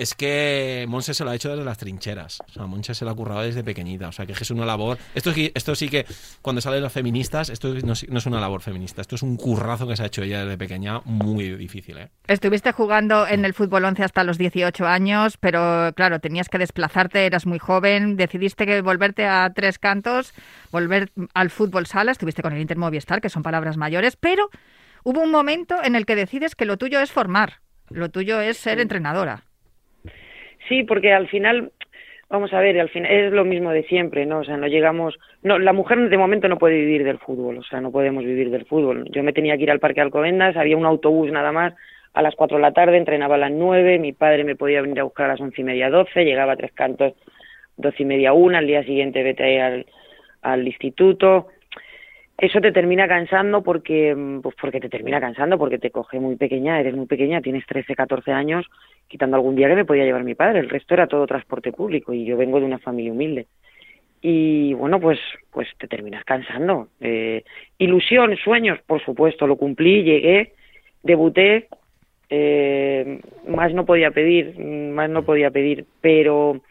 es 0.00 0.14
que 0.14 0.86
Monse 0.88 1.12
se 1.12 1.24
lo 1.24 1.30
ha 1.30 1.34
hecho 1.34 1.50
desde 1.50 1.62
las 1.62 1.76
trincheras. 1.76 2.38
O 2.48 2.52
sea, 2.52 2.64
Monse 2.64 2.94
se 2.94 3.04
lo 3.04 3.10
ha 3.10 3.14
currado 3.14 3.42
desde 3.42 3.62
pequeñita. 3.62 4.08
O 4.08 4.12
sea, 4.12 4.24
que 4.24 4.32
es 4.32 4.50
una 4.50 4.64
labor. 4.64 4.96
Esto, 5.14 5.30
esto 5.36 5.74
sí 5.74 5.90
que, 5.90 6.06
cuando 6.40 6.62
salen 6.62 6.82
las 6.82 6.92
feministas, 6.92 7.50
esto 7.50 7.74
no, 7.84 7.92
es 7.92 8.26
una 8.26 8.40
labor 8.40 8.62
feminista. 8.62 9.02
Esto 9.02 9.16
es 9.16 9.22
un 9.22 9.36
currazo 9.36 9.86
que 9.86 9.96
se 9.96 10.02
ha 10.02 10.06
hecho 10.06 10.22
ella 10.22 10.44
desde 10.44 10.56
pequeña, 10.56 11.00
muy 11.04 11.50
difícil. 11.56 11.98
¿eh? 11.98 12.08
Estuviste 12.26 12.72
jugando 12.72 13.26
en 13.26 13.44
el 13.44 13.52
fútbol 13.52 13.84
11 13.84 14.04
hasta 14.04 14.24
los 14.24 14.38
18 14.38 14.86
años, 14.86 15.36
pero 15.36 15.92
claro, 15.94 16.18
tenías 16.18 16.48
que 16.48 16.56
desplazarte, 16.56 17.26
eras 17.26 17.44
muy 17.44 17.58
joven. 17.58 18.16
Decidiste 18.16 18.64
que 18.64 18.80
volverte 18.80 19.26
a 19.26 19.52
tres 19.54 19.78
cantos, 19.78 20.32
volver 20.72 21.12
al 21.34 21.50
fútbol 21.50 21.86
sala. 21.86 22.12
Estuviste 22.12 22.40
con 22.40 22.54
el 22.54 22.60
Inter 22.60 22.78
Movistar, 22.78 23.20
que 23.20 23.28
son 23.28 23.42
palabras 23.42 23.76
mayores, 23.76 24.16
pero 24.16 24.48
hubo 25.04 25.20
un 25.20 25.30
momento 25.30 25.76
en 25.84 25.94
el 25.94 26.06
que 26.06 26.16
decides 26.16 26.54
que 26.54 26.64
lo 26.64 26.78
tuyo 26.78 27.00
es 27.00 27.12
formar. 27.12 27.60
Lo 27.90 28.08
tuyo 28.08 28.40
es 28.40 28.56
ser 28.56 28.80
entrenadora. 28.80 29.42
Sí, 30.70 30.84
porque 30.84 31.12
al 31.12 31.26
final, 31.26 31.72
vamos 32.28 32.52
a 32.52 32.60
ver, 32.60 32.78
al 32.78 32.90
final 32.90 33.10
es 33.10 33.32
lo 33.32 33.44
mismo 33.44 33.72
de 33.72 33.82
siempre, 33.82 34.24
¿no? 34.24 34.38
O 34.38 34.44
sea, 34.44 34.56
no 34.56 34.68
llegamos, 34.68 35.18
no, 35.42 35.58
la 35.58 35.72
mujer 35.72 36.08
de 36.08 36.16
momento 36.16 36.46
no 36.46 36.58
puede 36.58 36.76
vivir 36.76 37.02
del 37.02 37.18
fútbol, 37.18 37.58
o 37.58 37.62
sea, 37.64 37.80
no 37.80 37.90
podemos 37.90 38.24
vivir 38.24 38.50
del 38.50 38.66
fútbol. 38.66 39.04
Yo 39.10 39.24
me 39.24 39.32
tenía 39.32 39.56
que 39.56 39.64
ir 39.64 39.72
al 39.72 39.80
Parque 39.80 40.00
Alcobendas, 40.00 40.56
había 40.56 40.76
un 40.76 40.86
autobús 40.86 41.32
nada 41.32 41.50
más 41.50 41.74
a 42.14 42.22
las 42.22 42.36
cuatro 42.36 42.58
de 42.58 42.62
la 42.62 42.70
tarde, 42.70 42.98
entrenaba 42.98 43.34
a 43.34 43.38
las 43.38 43.50
nueve, 43.50 43.98
mi 43.98 44.12
padre 44.12 44.44
me 44.44 44.54
podía 44.54 44.80
venir 44.80 45.00
a 45.00 45.02
buscar 45.02 45.26
a 45.26 45.32
las 45.32 45.40
once 45.40 45.60
y 45.60 45.64
media, 45.64 45.90
doce, 45.90 46.24
llegaba 46.24 46.52
a 46.52 46.56
tres 46.56 46.70
cantos, 46.72 47.14
doce 47.76 48.04
y 48.04 48.06
media, 48.06 48.32
una, 48.32 48.58
al 48.58 48.68
día 48.68 48.84
siguiente 48.84 49.24
vete 49.24 49.60
al, 49.60 49.86
al 50.42 50.64
instituto, 50.64 51.48
eso 52.40 52.60
te 52.62 52.72
termina 52.72 53.06
cansando 53.06 53.62
porque 53.62 54.16
pues 54.42 54.56
porque 54.58 54.80
te 54.80 54.88
termina 54.88 55.20
cansando 55.20 55.58
porque 55.58 55.78
te 55.78 55.90
coge 55.90 56.18
muy 56.18 56.36
pequeña 56.36 56.80
eres 56.80 56.94
muy 56.94 57.06
pequeña 57.06 57.42
tienes 57.42 57.66
13 57.66 57.94
14 57.94 58.32
años 58.32 58.66
quitando 59.08 59.36
algún 59.36 59.56
día 59.56 59.68
que 59.68 59.74
me 59.74 59.84
podía 59.84 60.04
llevar 60.04 60.24
mi 60.24 60.34
padre 60.34 60.60
el 60.60 60.70
resto 60.70 60.94
era 60.94 61.06
todo 61.06 61.26
transporte 61.26 61.70
público 61.70 62.14
y 62.14 62.24
yo 62.24 62.38
vengo 62.38 62.58
de 62.58 62.66
una 62.66 62.78
familia 62.78 63.12
humilde. 63.12 63.46
Y 64.22 64.72
bueno 64.74 65.00
pues 65.00 65.18
pues 65.50 65.68
te 65.78 65.86
terminas 65.86 66.24
cansando. 66.24 66.88
Eh, 67.00 67.44
ilusión 67.78 68.34
sueños 68.38 68.78
por 68.86 69.04
supuesto 69.04 69.46
lo 69.46 69.56
cumplí 69.56 70.02
llegué 70.02 70.54
debuté 71.02 71.68
eh, 72.30 73.20
más 73.48 73.74
no 73.74 73.84
podía 73.84 74.12
pedir 74.12 74.58
más 74.58 75.10
no 75.10 75.24
podía 75.24 75.50
pedir 75.50 75.84
pero 76.00 76.62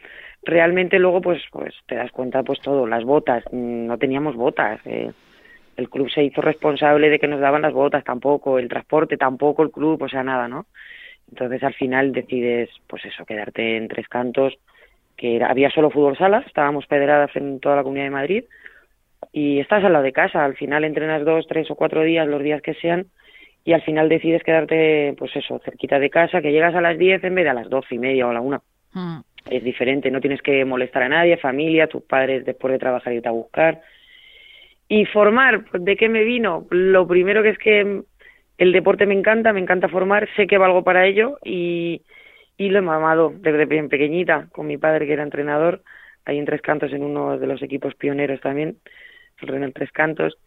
realmente 0.42 0.98
luego 0.98 1.22
pues 1.22 1.44
pues 1.52 1.76
te 1.86 1.94
das 1.94 2.12
cuenta 2.12 2.42
pues 2.42 2.60
todo 2.60 2.88
las 2.88 3.04
botas 3.04 3.44
no 3.52 3.98
teníamos 4.00 4.36
botas 4.36 4.80
eh, 4.86 5.12
el 5.80 5.90
club 5.90 6.10
se 6.10 6.24
hizo 6.24 6.42
responsable 6.42 7.10
de 7.10 7.20
que 7.20 7.28
nos 7.28 7.40
daban 7.40 7.64
las 7.64 7.74
botas 7.74 8.04
tampoco, 8.04 8.60
el 8.60 8.70
transporte 8.70 9.18
tampoco, 9.18 9.64
el 9.64 9.72
club, 9.72 10.02
o 10.02 10.10
sea, 10.10 10.24
nada, 10.24 10.48
¿no? 10.48 10.68
Entonces 11.30 11.64
al 11.64 11.74
final 11.74 12.12
decides, 12.12 12.70
pues 12.88 13.06
eso, 13.06 13.26
quedarte 13.26 13.78
en 13.78 13.88
tres 13.88 14.08
cantos, 14.08 14.58
que 15.16 15.44
había 15.44 15.70
solo 15.70 15.90
fútbol 15.90 16.18
salas, 16.18 16.46
estábamos 16.46 16.86
federadas 16.88 17.36
en 17.36 17.60
toda 17.60 17.78
la 17.78 17.84
Comunidad 17.84 18.06
de 18.06 18.12
Madrid, 18.12 18.44
y 19.32 19.60
estás 19.60 19.84
al 19.84 19.94
lado 19.94 20.04
de 20.04 20.14
casa. 20.14 20.44
Al 20.44 20.56
final 20.56 20.84
entrenas 20.84 21.26
dos, 21.26 21.46
tres 21.48 21.70
o 21.70 21.76
cuatro 21.76 22.04
días, 22.04 22.28
los 22.28 22.42
días 22.42 22.62
que 22.62 22.74
sean, 22.76 23.08
y 23.66 23.74
al 23.74 23.82
final 23.82 24.10
decides 24.10 24.44
quedarte, 24.44 25.14
pues 25.18 25.36
eso, 25.36 25.60
cerquita 25.60 26.00
de 26.00 26.10
casa, 26.10 26.42
que 26.42 26.52
llegas 26.52 26.74
a 26.76 26.82
las 26.82 26.98
diez 26.98 27.24
en 27.24 27.36
vez 27.36 27.44
de 27.44 27.50
a 27.52 27.54
las 27.54 27.70
doce 27.70 27.96
y 27.96 28.00
media 28.00 28.28
o 28.28 28.30
a 28.32 28.34
la 28.34 28.42
una. 28.42 28.62
Mm. 28.94 29.20
Es 29.50 29.64
diferente, 29.64 30.12
no 30.12 30.22
tienes 30.22 30.42
que 30.42 30.64
molestar 30.66 31.04
a 31.04 31.10
nadie, 31.10 31.38
familia, 31.38 31.88
tus 31.88 32.04
padres 32.04 32.46
después 32.46 32.72
de 32.72 32.80
trabajar 32.80 33.14
irte 33.14 33.28
a 33.28 33.34
buscar. 33.34 33.82
Y 34.90 35.06
formar, 35.06 35.70
¿de 35.72 35.96
qué 35.96 36.10
me 36.10 36.24
vino? 36.24 36.66
Lo 36.72 37.08
primero 37.08 37.44
que 37.44 37.50
es 37.50 37.58
que 37.60 38.02
el 38.58 38.72
deporte 38.72 39.06
me 39.06 39.14
encanta, 39.14 39.54
me 39.54 39.62
encanta 39.62 39.88
formar, 39.88 40.28
sé 40.36 40.48
que 40.48 40.58
valgo 40.58 40.84
para 40.84 41.06
ello 41.06 41.38
y, 41.46 42.02
y 42.58 42.70
lo 42.70 42.80
he 42.80 42.82
mamado 42.82 43.32
desde 43.34 43.66
bien 43.66 43.88
pequeñita 43.88 44.50
con 44.52 44.66
mi 44.66 44.78
padre 44.78 45.06
que 45.06 45.14
era 45.14 45.24
entrenador, 45.24 45.84
ahí 46.26 46.40
en 46.40 46.46
Tres 46.46 46.62
Cantos 46.62 46.92
en 46.92 47.04
uno 47.04 47.38
de 47.38 47.48
los 47.48 47.62
equipos 47.62 47.94
pioneros 47.96 48.42
también, 48.42 48.78
el 49.42 49.74
Tres 49.74 49.92
Cantos, 49.92 50.38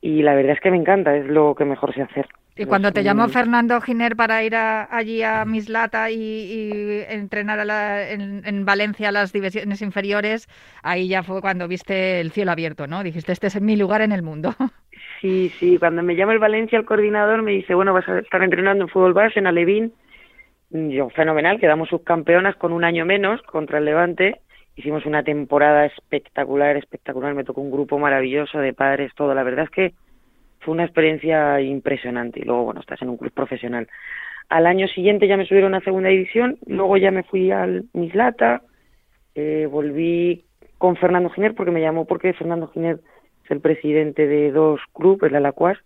y 0.00 0.22
la 0.22 0.34
verdad 0.34 0.52
es 0.52 0.60
que 0.60 0.70
me 0.70 0.78
encanta, 0.78 1.16
es 1.16 1.26
lo 1.26 1.54
que 1.54 1.64
mejor 1.64 1.94
sé 1.94 2.02
hacer. 2.02 2.26
Y 2.58 2.66
cuando 2.66 2.92
te 2.92 3.04
llamó 3.04 3.28
Fernando 3.28 3.80
Giner 3.80 4.16
para 4.16 4.42
ir 4.42 4.56
a- 4.56 4.88
allí 4.94 5.22
a 5.22 5.44
Mislata 5.44 6.10
y, 6.10 6.16
y 6.16 7.04
entrenar 7.08 7.60
a 7.60 7.64
la- 7.64 8.10
en, 8.10 8.42
en 8.44 8.64
Valencia 8.64 9.12
las 9.12 9.32
divisiones 9.32 9.80
inferiores, 9.80 10.48
ahí 10.82 11.08
ya 11.08 11.22
fue 11.22 11.40
cuando 11.40 11.68
viste 11.68 12.20
el 12.20 12.32
cielo 12.32 12.50
abierto, 12.52 12.86
¿no? 12.88 13.02
Dijiste, 13.04 13.32
este 13.32 13.46
es 13.46 13.60
mi 13.60 13.76
lugar 13.76 14.02
en 14.02 14.12
el 14.12 14.22
mundo. 14.22 14.54
Sí, 15.20 15.50
sí, 15.58 15.78
cuando 15.78 16.02
me 16.02 16.14
llama 16.14 16.32
el 16.32 16.38
Valencia, 16.38 16.78
el 16.78 16.84
coordinador 16.84 17.42
me 17.42 17.52
dice, 17.52 17.74
bueno, 17.74 17.92
vas 17.92 18.08
a 18.08 18.18
estar 18.20 18.42
entrenando 18.42 18.84
en 18.84 18.88
fútbol 18.90 19.14
base 19.14 19.38
en 19.38 19.46
Alevín. 19.48 19.92
Yo, 20.70 21.10
fenomenal, 21.10 21.60
quedamos 21.60 21.88
subcampeonas 21.90 22.56
con 22.56 22.72
un 22.72 22.84
año 22.84 23.06
menos 23.06 23.42
contra 23.42 23.78
el 23.78 23.86
Levante. 23.86 24.40
Hicimos 24.76 25.06
una 25.06 25.24
temporada 25.24 25.86
espectacular, 25.86 26.76
espectacular. 26.76 27.34
Me 27.34 27.44
tocó 27.44 27.60
un 27.62 27.70
grupo 27.72 27.98
maravilloso 27.98 28.58
de 28.58 28.74
padres, 28.74 29.12
todo. 29.16 29.34
La 29.34 29.42
verdad 29.44 29.64
es 29.66 29.70
que 29.70 29.94
fue 30.60 30.74
una 30.74 30.84
experiencia 30.84 31.60
impresionante. 31.60 32.40
Y 32.40 32.44
luego, 32.44 32.64
bueno, 32.64 32.80
estás 32.80 33.00
en 33.02 33.08
un 33.08 33.16
club 33.16 33.32
profesional. 33.32 33.88
Al 34.48 34.66
año 34.66 34.88
siguiente 34.88 35.28
ya 35.28 35.36
me 35.36 35.46
subieron 35.46 35.74
a 35.74 35.80
segunda 35.80 36.08
división, 36.08 36.58
luego 36.66 36.96
ya 36.96 37.10
me 37.10 37.22
fui 37.22 37.50
al 37.50 37.84
Mislata, 37.92 38.62
eh, 39.34 39.68
volví 39.70 40.44
con 40.78 40.96
Fernando 40.96 41.28
Giner 41.30 41.54
porque 41.54 41.70
me 41.70 41.82
llamó 41.82 42.06
porque 42.06 42.32
Fernando 42.32 42.68
Giner 42.68 43.00
es 43.44 43.50
el 43.50 43.60
presidente 43.60 44.26
de 44.26 44.50
dos 44.50 44.80
clubes, 44.94 45.30
la 45.30 45.38
Alacuas, 45.38 45.78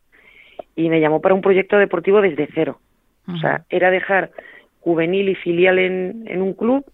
y 0.77 0.89
me 0.91 1.01
llamó 1.01 1.21
para 1.21 1.35
un 1.35 1.41
proyecto 1.41 1.77
deportivo 1.77 2.21
desde 2.21 2.49
cero. 2.55 2.79
O 3.29 3.37
sea, 3.37 3.65
era 3.69 3.91
dejar 3.91 4.31
juvenil 4.81 5.29
y 5.29 5.35
filial 5.37 5.79
en, 5.79 6.25
en 6.27 6.43
un 6.43 6.55
club 6.55 6.85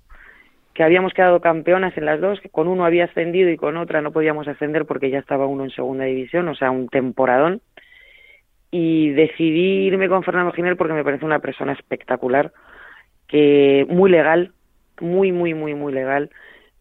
que 0.79 0.85
habíamos 0.85 1.13
quedado 1.13 1.41
campeonas 1.41 1.97
en 1.97 2.05
las 2.05 2.21
dos, 2.21 2.41
que 2.41 2.51
con 2.51 2.69
uno 2.69 2.85
había 2.85 3.07
ascendido 3.07 3.51
y 3.51 3.57
con 3.57 3.77
otra 3.77 4.01
no 4.01 4.13
podíamos 4.13 4.47
ascender 4.47 4.87
porque 4.87 5.11
ya 5.11 5.19
estaba 5.19 5.45
uno 5.45 5.65
en 5.65 5.71
segunda 5.71 6.05
división, 6.05 6.47
o 6.47 6.55
sea, 6.55 6.71
un 6.71 6.89
temporadón. 6.89 7.61
Y 8.71 9.11
decidí 9.11 9.89
irme 9.89 10.09
con 10.09 10.23
Fernando 10.23 10.53
Giner 10.53 10.77
porque 10.77 10.95
me 10.95 11.03
parece 11.03 11.25
una 11.25 11.41
persona 11.41 11.73
espectacular, 11.73 12.53
que 13.27 13.87
muy 13.89 14.09
legal, 14.09 14.53
muy, 15.01 15.33
muy, 15.33 15.53
muy, 15.53 15.75
muy 15.75 15.93
legal, 15.93 16.31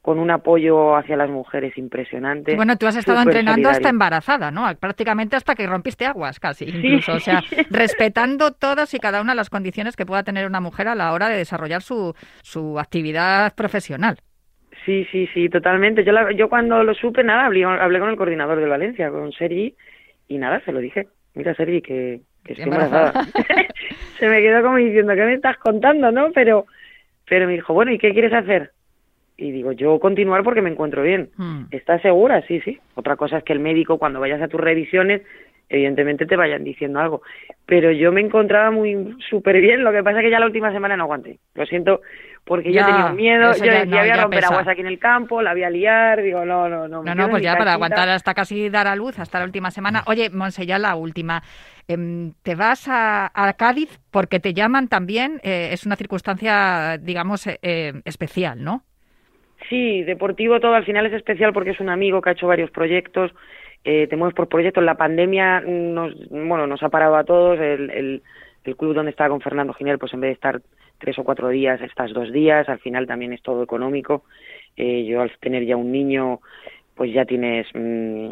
con 0.08 0.20
un 0.20 0.32
apoyo 0.32 0.96
hacia 0.96 1.18
las 1.18 1.30
mujeres 1.30 1.78
impresionante. 1.78 2.56
Bueno, 2.56 2.78
tú 2.78 2.88
has 2.88 2.96
estado 2.96 3.22
entrenando 3.22 3.68
hasta 3.68 3.90
embarazada, 3.90 4.52
¿no? 4.52 4.66
Prácticamente 4.80 5.36
hasta 5.36 5.54
que 5.54 5.68
rompiste 5.68 6.06
aguas, 6.06 6.40
casi, 6.40 6.64
incluso. 6.64 7.12
O 7.16 7.20
sea, 7.20 7.42
respetando 7.70 8.54
todas 8.54 8.94
y 8.94 9.00
cada 9.00 9.20
una 9.20 9.34
de 9.34 9.36
las 9.36 9.50
condiciones 9.50 9.98
que 9.98 10.06
pueda 10.06 10.24
tener 10.24 10.48
una 10.48 10.62
mujer 10.62 10.88
a 10.88 10.96
la 10.96 11.12
hora 11.12 11.28
de 11.28 11.36
desarrollar 11.36 11.82
su, 11.82 12.16
su 12.42 12.80
actividad 12.80 13.54
profesional. 13.54 14.20
Sí, 14.86 15.06
sí, 15.12 15.28
sí, 15.34 15.50
totalmente. 15.50 16.06
Yo, 16.06 16.14
la- 16.14 16.32
yo 16.32 16.48
cuando 16.48 16.82
lo 16.86 16.94
supe, 16.94 17.22
nada, 17.26 17.46
hablé, 17.48 17.66
hablé 17.66 18.00
con 18.00 18.10
el 18.10 18.16
coordinador 18.16 18.62
de 18.62 18.66
Valencia, 18.68 19.10
con 19.10 19.34
Sergi, 19.34 19.76
y 20.30 20.38
nada, 20.38 20.62
se 20.64 20.72
lo 20.72 20.80
dije. 20.80 21.10
Mira, 21.34 21.54
Sergi, 21.54 21.82
que, 21.82 22.22
que 22.46 22.54
estoy 22.54 22.64
Embarazada. 22.64 23.08
embarazada. 23.10 23.68
se 24.20 24.30
me 24.30 24.40
quedó 24.42 24.62
como 24.64 24.78
diciendo, 24.78 25.14
¿qué 25.16 25.26
me 25.26 25.34
estás 25.34 25.58
contando, 25.58 26.14
no? 26.14 26.32
Pero, 26.32 26.66
pero 27.30 27.46
me 27.46 27.56
dijo, 27.56 27.74
bueno, 27.74 27.92
¿y 27.92 27.98
qué 27.98 28.14
quieres 28.14 28.32
hacer? 28.32 28.72
Y 29.38 29.52
digo, 29.52 29.72
yo 29.72 30.00
continuar 30.00 30.44
porque 30.44 30.64
me 30.64 30.72
encuentro 30.72 31.04
bien. 31.04 31.30
Hmm. 31.38 31.66
¿Estás 31.70 32.02
segura? 32.02 32.42
Sí, 32.48 32.60
sí. 32.62 32.80
Otra 32.96 33.16
cosa 33.16 33.38
es 33.38 33.44
que 33.44 33.54
el 33.54 33.60
médico, 33.60 34.00
cuando 34.00 34.20
vayas 34.20 34.42
a 34.42 34.48
tus 34.48 34.60
revisiones, 34.60 35.22
evidentemente 35.70 36.26
te 36.26 36.36
vayan 36.36 36.64
diciendo 36.64 37.00
algo. 37.00 37.22
Pero 37.66 37.92
yo 37.92 38.12
me 38.12 38.22
encontraba 38.22 38.72
muy 38.72 39.16
súper 39.30 39.62
bien. 39.62 39.84
Lo 39.84 39.92
que 39.92 40.02
pasa 40.04 40.20
es 40.20 40.26
que 40.26 40.32
ya 40.32 40.40
la 40.40 40.48
última 40.48 40.72
semana 40.72 40.98
no 40.98 41.04
aguanté. 41.04 41.38
Lo 41.54 41.66
siento, 41.68 42.02
porque 42.46 42.72
Ya, 42.72 42.82
yo 42.82 42.88
tenía 42.88 43.12
miedo. 43.12 43.54
Yo 43.54 43.66
ya 43.66 43.80
decía, 43.82 43.86
no, 43.86 43.98
voy 44.00 44.10
a 44.10 44.22
romper 44.24 44.40
pesa. 44.40 44.54
aguas 44.54 44.68
aquí 44.70 44.82
en 44.82 44.88
el 44.88 44.98
campo, 44.98 45.42
la 45.42 45.52
voy 45.52 45.64
a 45.64 45.70
liar. 45.70 46.24
Digo, 46.24 46.44
no, 46.44 46.68
no, 46.68 46.88
no. 46.88 47.04
No, 47.04 47.14
no, 47.14 47.30
pues 47.30 47.44
ya 47.44 47.56
para 47.58 47.74
aguantar 47.74 48.10
hasta 48.10 48.34
casi 48.34 48.70
dar 48.70 48.88
a 48.88 48.96
luz, 48.96 49.20
hasta 49.20 49.38
la 49.40 49.46
última 49.46 49.70
semana. 49.70 50.04
Oye, 50.08 50.32
Monse, 50.32 50.66
ya 50.66 50.80
la 50.80 50.96
última. 50.96 51.44
Em, 51.88 52.34
te 52.42 52.56
vas 52.56 52.88
a, 52.88 53.32
a 53.34 53.54
Cádiz 53.54 54.00
porque 54.10 54.40
te 54.40 54.54
llaman 54.54 54.88
también, 54.88 55.40
eh, 55.44 55.70
es 55.74 55.86
una 55.86 55.96
circunstancia, 55.96 56.98
digamos, 56.98 57.46
eh, 57.48 57.60
eh, 57.62 57.94
especial, 58.04 58.64
¿no? 58.64 58.84
Sí, 59.70 60.04
deportivo 60.04 60.60
todo 60.60 60.76
al 60.76 60.86
final 60.86 61.06
es 61.06 61.14
especial 61.14 61.52
porque 61.54 61.72
es 61.72 61.80
un 61.80 61.90
amigo 61.90 62.22
que 62.22 62.30
ha 62.30 62.34
hecho 62.34 62.48
varios 62.48 62.72
proyectos. 62.72 63.32
Eh, 63.84 64.08
te 64.08 64.16
mueves 64.16 64.36
por 64.36 64.48
proyectos. 64.48 64.84
La 64.84 64.96
pandemia 64.96 65.62
nos, 65.62 66.14
bueno, 66.30 66.68
nos 66.68 66.82
ha 66.84 66.90
parado 66.90 67.16
a 67.16 67.24
todos. 67.24 67.60
El, 67.60 67.90
el, 67.90 68.22
club 68.76 68.94
donde 68.94 69.12
estaba 69.12 69.30
con 69.30 69.40
Fernando 69.40 69.74
Giner, 69.74 69.98
pues 69.98 70.14
en 70.14 70.20
vez 70.20 70.28
de 70.28 70.34
estar 70.34 70.62
tres 70.98 71.18
o 71.20 71.24
cuatro 71.24 71.48
días, 71.48 71.80
estás 71.82 72.12
dos 72.12 72.34
días. 72.34 72.68
Al 72.68 72.80
final 72.80 73.08
también 73.08 73.32
es 73.32 73.42
todo 73.42 73.64
económico. 73.64 74.24
Eh, 74.76 75.06
yo 75.06 75.22
al 75.22 75.32
tener 75.40 75.66
ya 75.66 75.78
un 75.78 75.92
niño, 75.92 76.42
pues 76.98 77.14
ya 77.14 77.26
tienes 77.26 77.68
mm, 77.74 78.32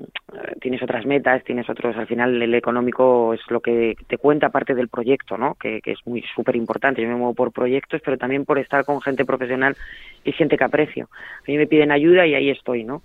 tienes 0.62 0.84
otras 0.84 1.06
metas, 1.06 1.44
tienes 1.46 1.70
otros. 1.70 1.96
Al 1.98 2.08
final 2.08 2.42
el 2.42 2.54
económico 2.56 3.34
es 3.34 3.42
lo 3.50 3.62
que 3.62 3.96
te 4.08 4.18
cuenta 4.18 4.50
parte 4.50 4.76
del 4.76 4.90
proyecto, 4.90 5.38
¿no? 5.38 5.56
Que, 5.56 5.82
que 5.82 5.94
es 5.94 6.00
muy 6.06 6.24
súper 6.36 6.58
importante. 6.58 7.02
Yo 7.02 7.08
me 7.10 7.16
muevo 7.16 7.36
por 7.36 7.54
proyectos, 7.54 8.02
pero 8.04 8.18
también 8.18 8.46
por 8.46 8.60
estar 8.60 8.86
con 8.86 9.02
gente 9.02 9.26
profesional 9.26 9.78
y 10.26 10.34
gente 10.34 10.58
que 10.58 10.66
aprecio. 10.66 11.10
A 11.14 11.44
mí 11.52 11.58
me 11.58 11.68
piden 11.68 11.92
ayuda 11.92 12.28
y 12.28 12.36
ahí 12.36 12.50
estoy, 12.52 12.84
¿no? 12.84 13.04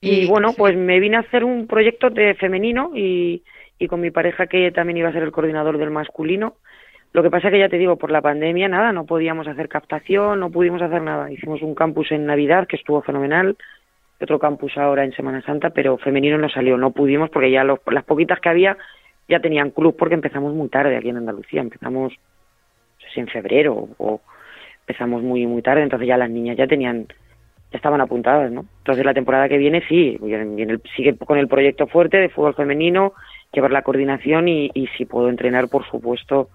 Y, 0.00 0.24
Y- 0.24 0.26
bueno, 0.26 0.54
sí. 0.54 0.56
pues 0.56 0.76
me 0.76 1.00
vine 1.00 1.16
a 1.18 1.20
hacer 1.20 1.44
un 1.44 1.66
proyecto 1.66 2.10
de 2.10 2.34
femenino 2.34 2.92
y, 2.94 3.42
y 3.78 3.86
con 3.88 4.00
mi 4.00 4.10
pareja 4.10 4.46
que 4.46 4.70
también 4.72 4.98
iba 4.98 5.08
a 5.10 5.12
ser 5.12 5.22
el 5.22 5.32
coordinador 5.32 5.78
del 5.78 5.90
masculino. 5.90 6.56
Lo 7.12 7.22
que 7.22 7.30
pasa 7.30 7.50
que 7.50 7.58
ya 7.58 7.68
te 7.68 7.78
digo, 7.78 7.96
por 7.96 8.10
la 8.12 8.22
pandemia 8.22 8.68
nada, 8.68 8.92
no 8.92 9.04
podíamos 9.06 9.48
hacer 9.48 9.68
captación, 9.68 10.40
no 10.40 10.50
pudimos 10.50 10.80
hacer 10.82 11.02
nada. 11.02 11.30
Hicimos 11.30 11.60
un 11.62 11.74
campus 11.74 12.12
en 12.12 12.24
Navidad 12.26 12.68
que 12.68 12.76
estuvo 12.76 13.02
fenomenal, 13.02 13.56
otro 14.20 14.38
campus 14.38 14.76
ahora 14.76 15.04
en 15.04 15.12
Semana 15.12 15.42
Santa, 15.42 15.70
pero 15.70 15.96
femenino 15.98 16.38
no 16.38 16.48
salió, 16.48 16.76
no 16.76 16.90
pudimos 16.90 17.30
porque 17.30 17.50
ya 17.50 17.64
los- 17.64 17.80
las 17.90 18.04
poquitas 18.04 18.40
que 18.40 18.48
había 18.48 18.76
ya 19.28 19.40
tenían 19.40 19.70
club 19.70 19.96
porque 19.96 20.14
empezamos 20.14 20.54
muy 20.54 20.68
tarde 20.68 20.96
aquí 20.96 21.08
en 21.08 21.18
Andalucía, 21.18 21.60
empezamos 21.60 22.12
en 23.16 23.26
febrero 23.28 23.88
o 23.98 24.20
empezamos 24.80 25.22
muy 25.22 25.46
muy 25.46 25.62
tarde, 25.62 25.82
entonces 25.82 26.06
ya 26.08 26.16
las 26.16 26.30
niñas 26.30 26.56
ya 26.56 26.66
tenían 26.66 27.06
ya 27.72 27.76
estaban 27.76 28.00
apuntadas, 28.00 28.50
¿no? 28.50 28.64
Entonces 28.78 29.04
la 29.04 29.14
temporada 29.14 29.48
que 29.48 29.56
viene 29.58 29.82
sí, 29.88 30.18
sigue 30.96 31.16
con 31.16 31.38
el 31.38 31.46
proyecto 31.46 31.86
fuerte 31.86 32.16
de 32.16 32.28
fútbol 32.28 32.54
femenino, 32.54 33.12
llevar 33.52 33.70
la 33.70 33.82
coordinación 33.82 34.48
y, 34.48 34.70
y 34.74 34.88
si 34.96 35.04
puedo 35.04 35.28
entrenar, 35.28 35.68
por 35.68 35.84
supuesto, 35.88 36.48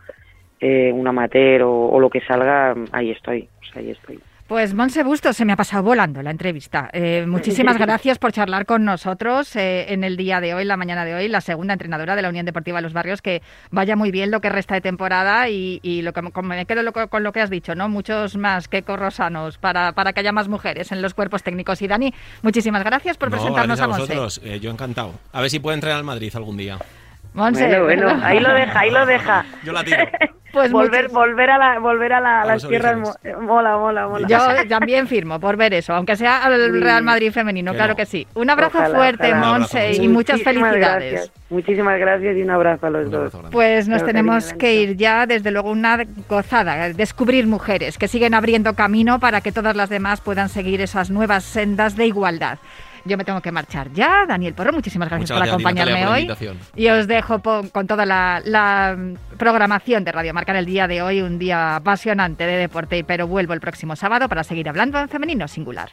eh, 0.59 0.91
un 0.93 1.07
amateur 1.07 1.63
o, 1.63 1.87
o 1.87 1.99
lo 2.01 2.09
que 2.09 2.19
salga, 2.21 2.75
ahí 2.91 3.11
estoy, 3.11 3.47
o 3.75 3.79
ahí 3.79 3.91
estoy. 3.91 4.19
Pues 4.47 4.75
Monse 4.75 5.03
Bustos, 5.03 5.35
se 5.35 5.43
me 5.43 5.53
ha 5.53 5.55
pasado 5.55 5.81
volando 5.81 6.21
la 6.21 6.29
entrevista. 6.29 6.87
Eh, 6.93 7.25
muchísimas 7.27 7.77
gracias 7.79 8.19
por 8.19 8.31
charlar 8.31 8.67
con 8.67 8.85
nosotros 8.85 9.55
eh, 9.55 9.91
en 9.91 10.03
el 10.03 10.17
día 10.17 10.39
de 10.39 10.53
hoy, 10.53 10.65
la 10.65 10.77
mañana 10.77 11.03
de 11.03 11.15
hoy, 11.15 11.27
la 11.27 11.41
segunda 11.41 11.73
entrenadora 11.73 12.15
de 12.15 12.21
la 12.21 12.29
Unión 12.29 12.45
Deportiva 12.45 12.77
de 12.77 12.83
Los 12.83 12.93
Barrios, 12.93 13.23
que 13.23 13.41
vaya 13.71 13.95
muy 13.95 14.11
bien 14.11 14.29
lo 14.29 14.41
que 14.41 14.49
resta 14.49 14.75
de 14.75 14.81
temporada 14.81 15.49
y, 15.49 15.79
y 15.81 16.03
lo 16.03 16.13
que 16.13 16.21
con- 16.31 16.45
me 16.45 16.63
quedo 16.67 16.83
lo- 16.83 16.93
con 16.93 17.23
lo 17.23 17.31
que 17.33 17.41
has 17.41 17.49
dicho, 17.49 17.73
¿no? 17.73 17.89
Muchos 17.89 18.37
más 18.37 18.67
que 18.67 18.83
corrosanos 18.83 19.57
para, 19.57 19.93
para 19.93 20.13
que 20.13 20.19
haya 20.19 20.31
más 20.31 20.47
mujeres 20.47 20.91
en 20.91 21.01
los 21.01 21.15
cuerpos 21.15 21.41
técnicos. 21.41 21.81
Y 21.81 21.87
Dani, 21.87 22.13
muchísimas 22.43 22.83
gracias 22.83 23.17
por 23.17 23.31
No, 23.31 23.37
presentarnos 23.37 23.79
gracias 23.79 24.09
a 24.09 24.13
a 24.13 24.15
Monse. 24.21 24.41
Eh, 24.47 24.59
yo 24.59 24.69
encantado. 24.69 25.15
A 25.33 25.41
ver 25.41 25.49
si 25.49 25.57
puedo 25.59 25.73
entrenar 25.73 25.97
al 25.97 26.03
Madrid 26.03 26.31
algún 26.35 26.55
día. 26.55 26.77
Monse, 27.35 27.67
Bueno, 27.79 28.05
bueno, 28.05 28.25
ahí 28.25 28.39
lo 28.39 28.53
deja, 28.53 28.79
ahí 28.79 28.89
lo 28.91 29.05
deja. 29.05 29.45
Yo 29.63 29.71
la 29.73 29.83
tiro. 29.83 29.97
Pues 30.55 30.71
volver, 30.71 31.09
muchas- 31.09 31.11
volver 31.11 31.49
a 31.49 31.57
la, 31.57 31.79
volver 31.79 32.13
a, 32.13 32.21
la- 32.21 32.39
a 32.39 32.41
A 32.43 32.45
las 32.45 32.65
tierras, 32.65 32.95
orígenes. 32.95 33.35
mo- 33.35 33.41
mola, 33.45 33.75
mola, 33.75 34.07
mola. 34.07 34.25
Yo 34.25 34.39
también 34.69 35.05
firmo 35.05 35.37
por 35.37 35.57
ver 35.57 35.73
eso, 35.73 35.93
aunque 35.93 36.15
sea 36.15 36.45
al. 36.45 36.81
Real 36.81 37.03
Madrid 37.03 37.29
femenino, 37.33 37.73
Que 37.73 37.77
claro 37.77 37.91
no. 37.91 37.97
que 37.97 38.05
sí. 38.05 38.25
Un 38.35 38.49
abrazo 38.49 38.77
Ojalá, 38.77 38.95
fuerte, 38.95 39.27
ojalá. 39.27 39.35
Un 39.35 39.43
abrazo, 39.55 39.75
Monse, 39.77 40.01
y 40.01 40.07
muchas 40.07 40.37
Muchísimas 40.39 40.69
felicidades. 40.71 41.11
gracias. 41.11 41.31
Muchísimas 41.49 41.99
gracias 41.99 42.37
y 42.37 42.41
un 42.41 42.49
abrazo 42.51 42.87
a 42.87 42.89
los 42.89 43.05
Un 43.07 43.11
dos. 43.11 43.33
Pues 43.51 43.89
nos 43.89 44.05
tenemos 44.05 44.45
cariño, 44.45 44.57
que 44.59 44.75
ir 44.75 44.95
ya, 44.95 45.25
desde 45.25 45.51
luego, 45.51 45.71
una 45.71 45.99
gozada, 46.29 46.87
descubrir 46.93 47.47
mujeres 47.47 47.97
que 47.97 48.07
siguen 48.07 48.33
abriendo 48.33 48.75
camino 48.75 49.19
para 49.19 49.41
que 49.41 49.51
todas 49.51 49.75
las 49.75 49.89
demás 49.89 50.21
puedan 50.21 50.47
seguir 50.47 50.79
esas 50.79 51.09
nuevas 51.09 51.43
sendas 51.43 51.97
de 51.97 52.05
igualdad. 52.05 52.59
Yo 53.05 53.17
me 53.17 53.23
tengo 53.23 53.39
que 53.39 53.51
marchar 53.51 53.91
ya. 53.93 54.25
Daniel 54.27 54.53
Porro, 54.53 54.73
muchísimas 54.73 55.07
gracias 55.09 55.29
Muchas 55.29 55.37
por 55.37 55.47
gracias 55.47 55.63
Natalia, 55.63 55.93
acompañarme 55.93 56.13
hoy. 56.13 56.21
invitación. 56.21 56.59
Y 56.75 56.87
os 56.89 57.07
dejo 57.07 57.41
con 57.71 57.87
toda 57.87 58.05
la, 58.05 58.41
la, 58.43 58.97
programación 59.37 60.03
de 60.03 60.11
Radio 60.11 60.33
Marca 60.33 60.51
en 60.51 60.57
el 60.57 60.65
día 60.65 60.87
de 60.87 61.01
hoy, 61.01 61.21
un 61.21 61.37
día 61.37 61.75
apasionante 61.75 62.45
de 62.45 62.57
deporte, 62.57 63.03
pero 63.03 63.27
vuelvo 63.27 63.53
el 63.53 63.61
próximo 63.61 63.95
sábado 63.95 64.27
para 64.27 64.43
seguir 64.43 64.67
hablando 64.67 64.99
en 64.99 65.07
femenino 65.07 65.47
singular. 65.47 65.91